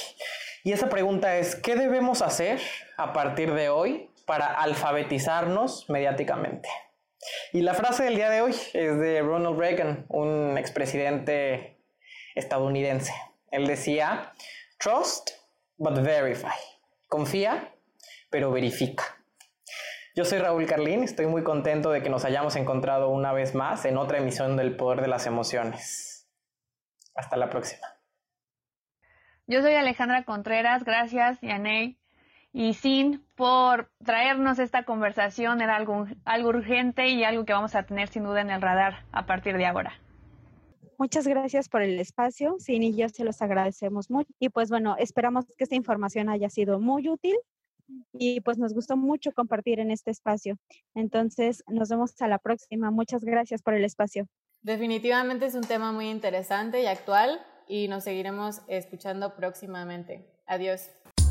Y 0.63 0.71
esa 0.71 0.89
pregunta 0.89 1.39
es, 1.39 1.57
¿qué 1.57 1.75
debemos 1.75 2.23
hacer 2.23 2.61
a 2.97 3.13
partir 3.13 3.53
de 3.53 3.69
hoy 3.69 4.11
para 4.27 4.49
alfabetizarnos 4.49 5.89
mediáticamente. 5.89 6.69
Y 7.53 7.63
la 7.63 7.75
frase 7.75 8.05
del 8.05 8.17
día 8.17 8.29
de 8.29 8.43
hoy 8.43 8.51
es 8.51 8.99
de 8.99 9.23
Ronald 9.23 9.59
Reagan, 9.59 10.05
un 10.09 10.59
expresidente 10.59 11.79
estadounidense. 12.35 13.15
Él 13.51 13.67
decía, 13.67 14.33
trust 14.79 15.31
but 15.79 16.03
verify. 16.03 16.59
Confía, 17.09 17.73
pero 18.31 18.51
verifica. 18.51 19.05
Yo 20.15 20.25
soy 20.25 20.39
Raúl 20.39 20.67
Carlín, 20.67 21.03
estoy 21.03 21.27
muy 21.27 21.43
contento 21.43 21.91
de 21.91 22.03
que 22.03 22.09
nos 22.09 22.25
hayamos 22.25 22.57
encontrado 22.57 23.11
una 23.11 23.33
vez 23.33 23.55
más 23.55 23.85
en 23.85 23.97
otra 23.99 24.19
emisión 24.19 24.57
del 24.57 24.77
Poder 24.77 25.03
de 25.03 25.09
las 25.09 25.27
Emociones. 25.27 26.29
Hasta 27.15 27.37
la 27.37 27.51
próxima. 27.51 27.87
Yo 29.47 29.63
soy 29.63 29.75
Alejandra 29.75 30.25
Contreras, 30.25 30.85
gracias 30.85 31.39
Yanei 31.41 31.99
y 32.57 32.73
Sin 32.73 33.23
por 33.35 33.91
traernos 34.03 34.59
esta 34.59 34.85
conversación. 34.85 35.61
Era 35.61 35.77
algo, 35.77 36.07
algo 36.25 36.49
urgente 36.49 37.07
y 37.09 37.23
algo 37.23 37.45
que 37.45 37.53
vamos 37.53 37.75
a 37.75 37.83
tener 37.83 38.09
sin 38.09 38.25
duda 38.25 38.41
en 38.41 38.49
el 38.49 38.63
radar 38.63 39.05
a 39.13 39.27
partir 39.27 39.59
de 39.59 39.67
ahora. 39.67 39.93
Muchas 40.97 41.27
gracias 41.27 41.69
por 41.69 41.83
el 41.83 42.01
espacio. 42.01 42.57
Sin 42.59 42.83
y 42.83 42.97
yo 42.97 43.11
se 43.11 43.25
los 43.25 43.43
agradecemos 43.43 44.11
mucho. 44.11 44.33
Y 44.41 44.49
pues 44.49 44.71
bueno, 44.71 44.97
esperamos 44.99 45.45
que 45.59 45.65
esta 45.65 45.75
información 45.75 46.31
haya 46.31 46.49
sido 46.49 46.81
muy 46.81 47.11
útil 47.11 47.37
y 48.15 48.41
pues 48.41 48.57
nos 48.57 48.73
gustó 48.73 48.97
mucho 48.97 49.33
compartir 49.33 49.79
en 49.79 49.91
este 49.91 50.11
espacio. 50.11 50.57
Entonces, 50.95 51.63
nos 51.67 51.91
vemos 51.91 52.15
a 52.23 52.27
la 52.27 52.39
próxima. 52.39 52.91
Muchas 52.91 53.23
gracias 53.23 53.61
por 53.61 53.75
el 53.75 53.85
espacio. 53.85 54.29
Definitivamente 54.63 55.45
es 55.45 55.55
un 55.55 55.65
tema 55.65 55.93
muy 55.93 56.09
interesante 56.09 56.83
y 56.83 56.87
actual 56.87 57.39
y 57.69 57.89
nos 57.89 58.05
seguiremos 58.05 58.63
escuchando 58.67 59.37
próximamente. 59.37 60.27
Adiós. 60.47 60.89